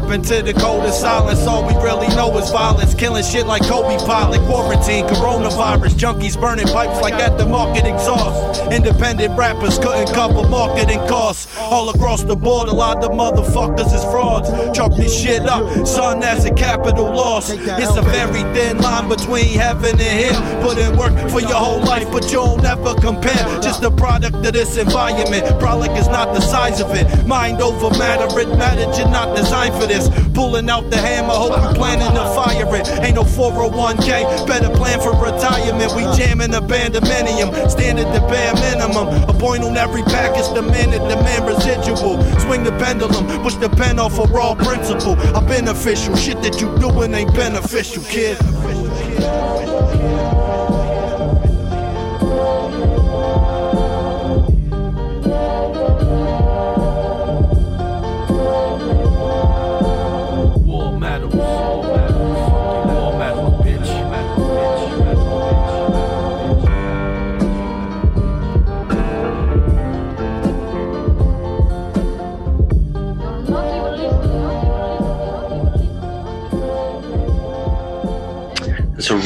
Yo, 0.07 0.17
what 0.17 0.25
happened 0.25 0.25
to 0.25 0.41
the 0.41 0.53
coldest 0.59 1.01
silence? 1.01 1.45
All 1.47 1.65
we 1.65 1.73
really 1.83 2.07
know 2.15 2.35
is 2.37 2.49
violence, 2.49 2.93
killing 2.95 3.23
shit 3.23 3.45
like 3.45 3.63
Kobe 3.63 3.97
Pilot, 4.05 4.39
quarantine, 4.47 5.05
coronavirus, 5.05 5.95
junkies 5.95 6.39
burning 6.39 6.67
pipes 6.67 7.01
like 7.01 7.13
at 7.15 7.37
the 7.37 7.45
market 7.45 7.85
exhaust. 7.85 8.61
Independent 8.71 9.37
rappers 9.37 9.77
couldn't 9.79 10.13
cover 10.13 10.47
marketing 10.47 10.99
costs. 11.07 11.47
All 11.69 11.89
across 11.89 12.23
the 12.23 12.35
board, 12.35 12.69
a 12.69 12.73
lot 12.73 13.03
of 13.03 13.11
motherfuckers 13.11 13.93
is 13.93 14.03
frauds. 14.05 14.49
Chalk 14.75 14.95
this 14.95 15.13
shit 15.13 15.41
up, 15.41 15.85
son, 15.85 16.21
that's 16.21 16.45
a 16.45 16.53
capital 16.53 17.05
loss. 17.05 17.49
It's 17.49 17.97
a 17.97 18.01
very 18.01 18.41
thin 18.55 18.77
line 18.77 19.09
between 19.09 19.59
heaven 19.59 19.99
and 19.99 20.01
hell. 20.01 20.61
Put 20.61 20.77
in 20.77 20.95
work 20.97 21.11
for 21.29 21.41
your 21.41 21.59
whole 21.59 21.81
life, 21.81 22.07
but 22.09 22.31
you'll 22.31 22.55
never 22.57 22.93
compare. 22.95 23.59
Just 23.59 23.83
a 23.83 23.91
product 23.91 24.37
of 24.45 24.53
this 24.53 24.77
environment. 24.77 25.59
Product 25.59 25.97
is 25.97 26.07
not 26.07 26.33
the 26.33 26.39
size 26.39 26.79
of 26.79 26.91
it. 26.95 27.27
Mind 27.27 27.61
over 27.61 27.89
matter, 27.97 28.27
it 28.39 28.47
mattered, 28.57 28.97
you're 28.97 29.09
not 29.09 29.35
designed 29.35 29.75
for 29.75 29.87
this. 29.87 30.07
Pulling 30.33 30.69
out 30.69 30.89
the 30.89 30.97
hammer, 30.97 31.33
hope 31.33 31.51
you 31.51 31.75
planning 31.75 32.15
to 32.15 32.23
fire 32.31 32.75
it. 32.75 32.87
Ain't 33.03 33.15
no 33.15 33.23
401k, 33.23 34.47
better 34.47 34.69
plan 34.73 35.01
for 35.01 35.11
retirement. 35.11 35.91
We 35.95 36.03
jamming 36.15 36.53
a 36.53 36.61
bandominium, 36.61 37.69
standard 37.69 38.07
the 38.15 38.21
bare 38.31 38.53
minimum. 38.55 39.29
A 39.29 39.33
point 39.33 39.63
on 39.63 39.75
every 39.75 40.03
package, 40.03 40.47
the 40.53 40.61
minute, 40.61 41.03
demand 41.09 41.56
residual. 41.57 42.21
Swing 42.39 42.63
the 42.63 42.71
pendulum, 42.79 43.25
push 43.41 43.55
the 43.55 43.69
pen 43.69 43.99
off 43.99 44.17
a 44.19 44.23
raw 44.23 44.55
principle. 44.55 45.13
A 45.35 45.41
beneficial 45.41 46.15
shit 46.15 46.41
that 46.43 46.61
you 46.61 46.75
doing 46.79 47.13
ain't 47.13 47.33
beneficial, 47.33 48.03
kid. 48.03 48.37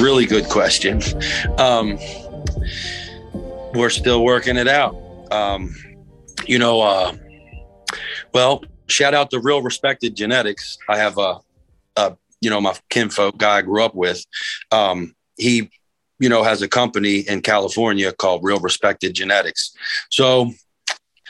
Really 0.01 0.25
good 0.25 0.45
question. 0.45 1.01
Um, 1.59 1.97
we're 3.73 3.91
still 3.91 4.23
working 4.23 4.57
it 4.57 4.67
out. 4.67 4.95
Um, 5.31 5.75
you 6.47 6.57
know, 6.57 6.81
uh, 6.81 7.15
well, 8.33 8.63
shout 8.87 9.13
out 9.13 9.29
to 9.31 9.39
Real 9.39 9.61
Respected 9.61 10.15
Genetics. 10.15 10.77
I 10.89 10.97
have 10.97 11.17
a, 11.17 11.37
a 11.95 12.17
you 12.41 12.49
know, 12.49 12.59
my 12.59 12.75
kinfolk 12.89 13.37
guy 13.37 13.57
I 13.57 13.61
grew 13.61 13.83
up 13.83 13.95
with. 13.95 14.25
Um, 14.71 15.15
he, 15.37 15.69
you 16.19 16.29
know, 16.29 16.43
has 16.43 16.61
a 16.61 16.67
company 16.67 17.19
in 17.19 17.41
California 17.41 18.11
called 18.11 18.43
Real 18.43 18.59
Respected 18.59 19.13
Genetics. 19.13 19.73
So, 20.09 20.51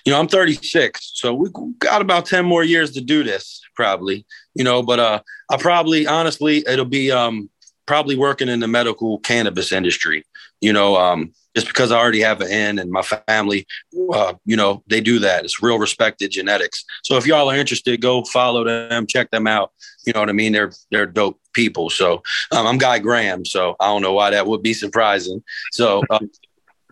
you 0.05 0.11
know, 0.11 0.19
I'm 0.19 0.27
36, 0.27 1.11
so 1.13 1.33
we 1.33 1.49
got 1.77 2.01
about 2.01 2.25
10 2.25 2.45
more 2.45 2.63
years 2.63 2.91
to 2.93 3.01
do 3.01 3.23
this, 3.23 3.61
probably. 3.75 4.25
You 4.55 4.63
know, 4.63 4.81
but 4.81 4.99
uh, 4.99 5.21
I 5.49 5.57
probably, 5.57 6.07
honestly, 6.07 6.63
it'll 6.67 6.85
be 6.85 7.11
um, 7.11 7.50
probably 7.91 8.15
working 8.15 8.47
in 8.47 8.61
the 8.61 8.69
medical 8.69 9.19
cannabis 9.19 9.73
industry. 9.73 10.23
You 10.61 10.71
know, 10.71 10.95
um, 10.95 11.33
just 11.53 11.67
because 11.67 11.91
I 11.91 11.97
already 11.97 12.21
have 12.21 12.39
an 12.39 12.49
in 12.49 12.79
and 12.79 12.89
my 12.89 13.01
family, 13.01 13.67
uh, 14.13 14.35
you 14.45 14.55
know, 14.55 14.81
they 14.87 15.01
do 15.01 15.19
that. 15.19 15.43
It's 15.43 15.61
real 15.61 15.77
respected 15.77 16.31
genetics. 16.31 16.85
So 17.03 17.17
if 17.17 17.27
y'all 17.27 17.51
are 17.51 17.57
interested, 17.57 17.99
go 17.99 18.23
follow 18.23 18.63
them, 18.63 19.07
check 19.07 19.29
them 19.31 19.45
out. 19.45 19.73
You 20.05 20.13
know 20.13 20.21
what 20.21 20.29
I 20.29 20.31
mean? 20.31 20.53
They're 20.53 20.71
they're 20.89 21.05
dope 21.05 21.37
people. 21.51 21.89
So 21.89 22.23
um, 22.53 22.65
I'm 22.65 22.77
Guy 22.77 22.99
Graham. 22.99 23.43
So 23.43 23.75
I 23.81 23.87
don't 23.87 24.01
know 24.01 24.13
why 24.13 24.29
that 24.29 24.47
would 24.47 24.63
be 24.63 24.73
surprising. 24.73 25.43
So, 25.73 26.01
uh, 26.09 26.19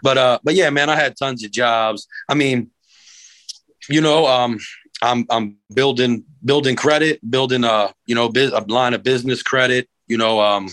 but 0.04 0.18
uh, 0.18 0.40
but 0.44 0.56
yeah, 0.56 0.70
man, 0.70 0.90
I 0.90 0.98
had 0.98 1.16
tons 1.16 1.46
of 1.46 1.52
jobs. 1.52 2.10
I 2.28 2.34
mean, 2.34 2.72
you 3.90 4.02
know, 4.02 4.28
um, 4.28 4.60
I'm 5.02 5.26
I'm 5.30 5.56
building 5.74 6.26
building 6.44 6.76
credit, 6.76 7.22
building 7.32 7.64
a 7.64 7.94
you 8.06 8.16
know 8.16 8.28
biz, 8.28 8.52
a 8.52 8.60
line 8.68 8.94
of 8.94 9.02
business 9.02 9.42
credit. 9.42 9.88
You 10.08 10.18
know, 10.18 10.42
um, 10.42 10.68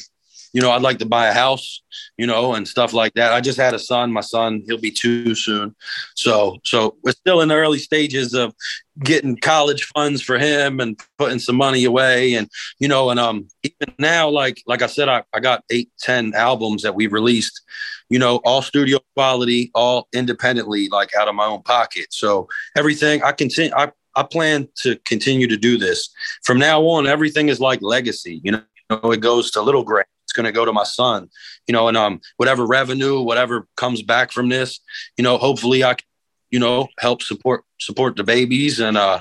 you 0.56 0.62
know, 0.62 0.70
I'd 0.70 0.80
like 0.80 0.96
to 1.00 1.04
buy 1.06 1.26
a 1.26 1.34
house, 1.34 1.82
you 2.16 2.26
know, 2.26 2.54
and 2.54 2.66
stuff 2.66 2.94
like 2.94 3.12
that. 3.12 3.30
I 3.30 3.42
just 3.42 3.58
had 3.58 3.74
a 3.74 3.78
son. 3.78 4.10
My 4.10 4.22
son, 4.22 4.62
he'll 4.64 4.80
be 4.80 4.90
two 4.90 5.34
soon. 5.34 5.76
So, 6.14 6.56
so 6.64 6.96
we're 7.04 7.12
still 7.12 7.42
in 7.42 7.48
the 7.48 7.56
early 7.56 7.78
stages 7.78 8.32
of 8.32 8.54
getting 9.00 9.36
college 9.36 9.84
funds 9.94 10.22
for 10.22 10.38
him 10.38 10.80
and 10.80 10.98
putting 11.18 11.40
some 11.40 11.56
money 11.56 11.84
away. 11.84 12.32
And, 12.32 12.48
you 12.78 12.88
know, 12.88 13.10
and 13.10 13.20
um, 13.20 13.48
even 13.64 13.94
now, 13.98 14.30
like, 14.30 14.62
like 14.66 14.80
I 14.80 14.86
said, 14.86 15.10
I, 15.10 15.24
I 15.34 15.40
got 15.40 15.62
eight, 15.68 15.90
10 16.00 16.32
albums 16.34 16.82
that 16.84 16.94
we've 16.94 17.12
released, 17.12 17.60
you 18.08 18.18
know, 18.18 18.36
all 18.42 18.62
studio 18.62 18.98
quality, 19.14 19.70
all 19.74 20.08
independently, 20.14 20.88
like 20.88 21.14
out 21.14 21.28
of 21.28 21.34
my 21.34 21.44
own 21.44 21.64
pocket. 21.64 22.06
So 22.14 22.48
everything 22.74 23.22
I 23.22 23.32
continue, 23.32 23.74
I, 23.76 23.92
I 24.14 24.22
plan 24.22 24.68
to 24.76 24.96
continue 25.04 25.48
to 25.48 25.58
do 25.58 25.76
this 25.76 26.08
from 26.44 26.58
now 26.58 26.80
on. 26.80 27.06
Everything 27.06 27.50
is 27.50 27.60
like 27.60 27.82
legacy, 27.82 28.40
you 28.42 28.52
know, 28.52 28.62
it 29.10 29.20
goes 29.20 29.50
to 29.50 29.60
little 29.60 29.84
it's 29.84 30.15
going 30.36 30.46
to 30.46 30.52
go 30.52 30.64
to 30.64 30.72
my 30.72 30.84
son 30.84 31.28
you 31.66 31.72
know 31.72 31.88
and 31.88 31.96
um 31.96 32.20
whatever 32.36 32.66
revenue 32.66 33.20
whatever 33.20 33.66
comes 33.76 34.02
back 34.02 34.30
from 34.30 34.48
this 34.48 34.80
you 35.16 35.24
know 35.24 35.36
hopefully 35.38 35.82
i 35.82 35.94
can, 35.94 36.06
you 36.50 36.58
know 36.58 36.86
help 36.98 37.22
support 37.22 37.64
support 37.80 38.16
the 38.16 38.24
babies 38.24 38.78
and 38.78 38.96
uh 38.96 39.20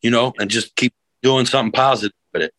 you 0.00 0.10
know 0.10 0.32
and 0.38 0.50
just 0.50 0.74
keep 0.76 0.94
doing 1.22 1.46
something 1.46 1.72
positive 1.72 2.16
with 2.32 2.42
it 2.42 2.54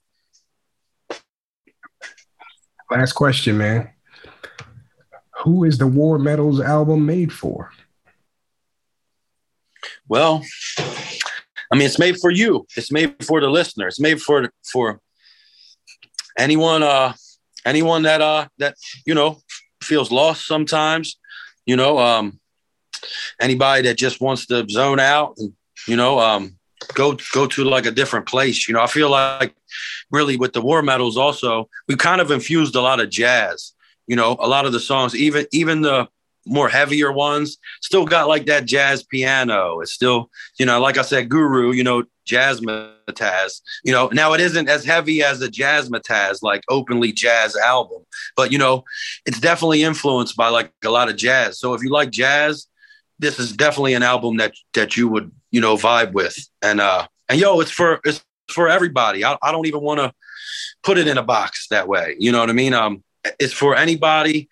Last 2.91 3.13
question, 3.13 3.57
man. 3.57 3.89
Who 5.43 5.63
is 5.63 5.79
the 5.79 5.87
War 5.87 6.19
Medals 6.19 6.61
album 6.61 7.07
made 7.07 7.33
for? 7.33 7.71
well 10.07 10.43
i 11.71 11.75
mean 11.75 11.85
it's 11.85 11.99
made 11.99 12.17
for 12.17 12.31
you 12.31 12.65
it's 12.75 12.91
made 12.91 13.15
for 13.23 13.39
the 13.41 13.49
listener 13.49 13.87
it's 13.87 13.99
made 13.99 14.21
for 14.21 14.49
for 14.71 14.99
anyone 16.37 16.83
uh 16.83 17.13
anyone 17.65 18.04
that 18.04 18.21
uh 18.21 18.47
that 18.58 18.76
you 19.06 19.13
know 19.13 19.39
feels 19.82 20.12
lost 20.12 20.47
sometimes 20.47 21.17
you 21.65 21.76
know 21.76 21.97
um 21.99 22.39
anybody 23.39 23.84
that 23.84 23.97
just 23.97 24.21
wants 24.21 24.45
to 24.47 24.65
zone 24.69 24.99
out 24.99 25.36
and 25.38 25.54
you 25.88 25.95
know 25.95 26.19
um, 26.19 26.58
go 26.93 27.17
go 27.34 27.47
to 27.47 27.63
like 27.63 27.86
a 27.86 27.91
different 27.91 28.28
place. 28.28 28.67
You 28.67 28.73
know, 28.73 28.82
I 28.82 28.88
feel 28.88 29.10
like 29.10 29.56
really 30.12 30.38
with 30.38 30.54
the 30.54 30.62
war 30.62 30.82
medals 30.82 31.17
also 31.17 31.69
we 31.88 31.95
kind 31.95 32.21
of 32.21 32.32
infused 32.32 32.76
a 32.76 32.82
lot 32.82 32.99
of 32.99 33.10
jazz. 33.10 33.73
You 34.08 34.15
know, 34.15 34.36
a 34.39 34.47
lot 34.47 34.65
of 34.65 34.73
the 34.73 34.80
songs, 34.80 35.15
even 35.15 35.45
even 35.52 35.82
the 35.82 36.08
more 36.45 36.67
heavier 36.67 37.12
ones, 37.12 37.58
still 37.82 38.06
got 38.06 38.28
like 38.28 38.47
that 38.47 38.65
jazz 38.65 39.02
piano. 39.04 39.80
It's 39.80 39.93
still, 39.93 40.30
you 40.60 40.65
know, 40.65 40.82
like 40.82 40.97
I 40.97 41.02
said, 41.02 41.30
Guru, 41.30 41.71
you 41.71 41.86
know, 41.86 42.04
jazzmatazz. 42.25 43.62
You 43.83 43.93
know, 43.93 44.09
now 44.13 44.33
it 44.33 44.41
isn't 44.41 44.69
as 44.69 44.86
heavy 44.86 45.23
as 45.23 45.41
a 45.41 45.49
jazzmatazz, 45.49 46.41
like 46.41 46.63
openly 46.69 47.12
jazz 47.12 47.55
album, 47.55 48.03
but 48.36 48.51
you 48.51 48.57
know, 48.57 48.83
it's 49.25 49.39
definitely 49.39 49.83
influenced 49.83 50.36
by 50.36 50.49
like 50.49 50.71
a 50.83 50.89
lot 50.89 51.09
of 51.09 51.15
jazz. 51.15 51.59
So 51.59 51.73
if 51.73 51.83
you 51.83 51.89
like 51.89 52.12
jazz, 52.12 52.67
this 53.19 53.39
is 53.39 53.53
definitely 53.55 53.93
an 53.93 54.03
album 54.03 54.38
that 54.38 54.53
that 54.73 54.97
you 54.97 55.07
would 55.07 55.31
you 55.51 55.62
know 55.62 55.75
vibe 55.75 56.13
with. 56.13 56.38
And 56.62 56.81
uh 56.81 57.07
and 57.29 57.39
yo, 57.39 57.59
it's 57.59 57.71
for 57.71 57.99
it's 58.03 58.23
for 58.49 58.67
everybody. 58.67 59.23
I, 59.23 59.38
I 59.41 59.51
don't 59.51 59.67
even 59.67 59.81
want 59.81 59.99
to 59.99 60.13
put 60.83 60.97
it 60.97 61.07
in 61.07 61.17
a 61.17 61.23
box 61.23 61.67
that 61.69 61.88
way. 61.88 62.15
You 62.19 62.31
know 62.31 62.39
what 62.39 62.49
I 62.49 62.53
mean? 62.53 62.73
Um, 62.73 63.03
it's 63.39 63.53
for 63.53 63.75
anybody 63.75 64.49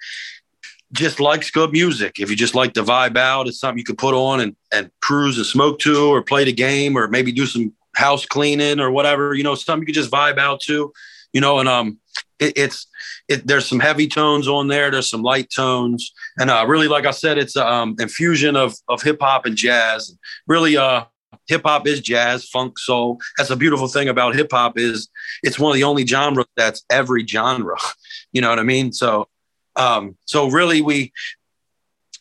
just 0.94 1.20
likes 1.20 1.52
good 1.52 1.72
music. 1.72 2.20
If 2.20 2.30
you 2.30 2.36
just 2.36 2.56
like 2.56 2.74
to 2.74 2.84
vibe 2.84 3.18
out, 3.18 3.48
it's 3.48 3.60
something 3.60 3.78
you 3.78 3.84
can 3.84 3.96
put 3.96 4.14
on 4.14 4.42
and, 4.42 4.56
and 4.74 4.92
cruise 5.02 5.38
and 5.38 5.46
smoke 5.46 5.80
to, 5.80 6.14
or 6.14 6.22
play 6.22 6.44
the 6.44 6.54
game, 6.54 6.98
or 6.98 7.08
maybe 7.08 7.32
do 7.32 7.46
some 7.46 7.74
house 7.96 8.26
cleaning 8.26 8.80
or 8.80 8.92
whatever. 8.92 9.34
You 9.34 9.44
know, 9.44 9.56
something 9.56 9.82
you 9.82 9.94
can 9.94 10.02
just 10.02 10.12
vibe 10.12 10.38
out 10.38 10.60
to. 10.62 10.92
You 11.34 11.40
know, 11.40 11.60
and 11.60 11.70
um, 11.70 11.98
it, 12.40 12.58
it's 12.58 12.88
it, 13.30 13.48
there's 13.48 13.66
some 13.66 13.80
heavy 13.80 14.08
tones 14.08 14.48
on 14.48 14.68
there. 14.68 14.92
There's 14.92 15.10
some 15.10 15.22
light 15.22 15.50
tones, 15.56 16.12
and 16.38 16.50
uh, 16.50 16.66
really, 16.68 16.90
like 16.90 17.06
I 17.06 17.12
said, 17.12 17.38
it's 17.38 17.56
um 17.56 17.96
infusion 18.00 18.56
of 18.56 18.76
of 18.90 19.02
hip 19.02 19.18
hop 19.22 19.46
and 19.46 19.56
jazz. 19.56 20.14
Really, 20.48 20.76
uh, 20.76 21.06
hip 21.48 21.62
hop 21.64 21.88
is 21.88 22.02
jazz, 22.02 22.46
funk, 22.50 22.78
soul. 22.78 23.20
That's 23.38 23.50
a 23.50 23.56
beautiful 23.56 23.88
thing 23.88 24.10
about 24.10 24.36
hip 24.36 24.50
hop 24.52 24.78
is 24.78 25.08
it's 25.44 25.60
one 25.60 25.72
of 25.72 25.76
the 25.76 25.84
only 25.84 26.06
genres 26.06 26.46
that's 26.58 26.84
every 26.90 27.26
genre. 27.26 27.78
You 28.34 28.40
know 28.40 28.50
what 28.50 28.60
I 28.60 28.64
mean? 28.64 28.94
So 28.94 29.28
um, 29.76 30.18
so 30.26 30.50
really, 30.50 30.82
we 30.82 31.12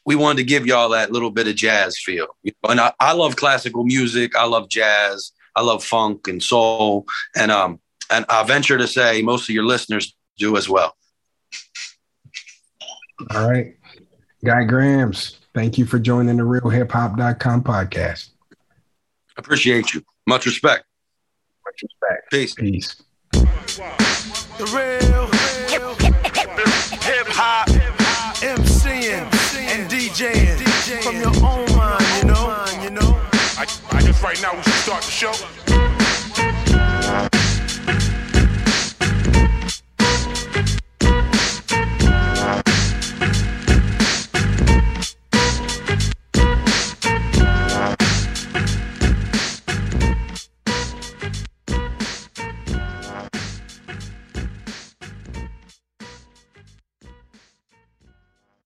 we 0.04 0.16
wanted 0.16 0.38
to 0.38 0.44
give 0.44 0.66
y'all 0.66 0.88
that 0.90 1.12
little 1.12 1.30
bit 1.30 1.46
of 1.46 1.56
jazz 1.56 1.98
feel. 1.98 2.28
You 2.42 2.52
know? 2.62 2.70
And 2.70 2.80
I, 2.80 2.92
I 2.98 3.12
love 3.12 3.36
classical 3.36 3.84
music. 3.84 4.34
I 4.36 4.44
love 4.44 4.68
jazz. 4.68 5.32
I 5.54 5.62
love 5.62 5.84
funk 5.84 6.26
and 6.28 6.42
soul. 6.42 7.06
And 7.36 7.50
um, 7.50 7.80
and 8.10 8.24
I 8.28 8.42
venture 8.44 8.78
to 8.78 8.86
say 8.86 9.22
most 9.22 9.48
of 9.48 9.54
your 9.54 9.64
listeners 9.64 10.16
do 10.38 10.56
as 10.56 10.68
well. 10.68 10.96
All 13.34 13.48
right. 13.48 13.76
Guy 14.42 14.64
Grams, 14.64 15.38
thank 15.54 15.76
you 15.76 15.84
for 15.84 15.98
joining 15.98 16.38
the 16.38 16.44
real 16.44 16.70
hip-hop.com 16.70 17.62
podcast. 17.62 18.30
Appreciate 19.36 19.92
you. 19.92 20.02
Much 20.26 20.46
respect. 20.46 20.84
Much 21.66 21.82
respect. 21.82 22.30
Peace. 22.30 22.54
Peace. 22.54 23.02
The 23.32 24.66
real 24.74 25.26
hip 25.26 25.39
hop 27.40 27.68
MCing 28.42 29.24
and 29.72 29.90
DJing 29.90 31.03
from 31.03 31.16
your 31.16 31.35
own 31.42 31.64
mind, 31.74 32.83
you 32.85 32.90
know. 32.90 33.16
I, 33.57 33.66
I 33.92 34.00
right 34.22 34.42
now 34.42 34.55
we 34.55 34.62
should 34.62 34.72
start 34.74 35.03
the 35.03 35.11
show. 35.11 35.89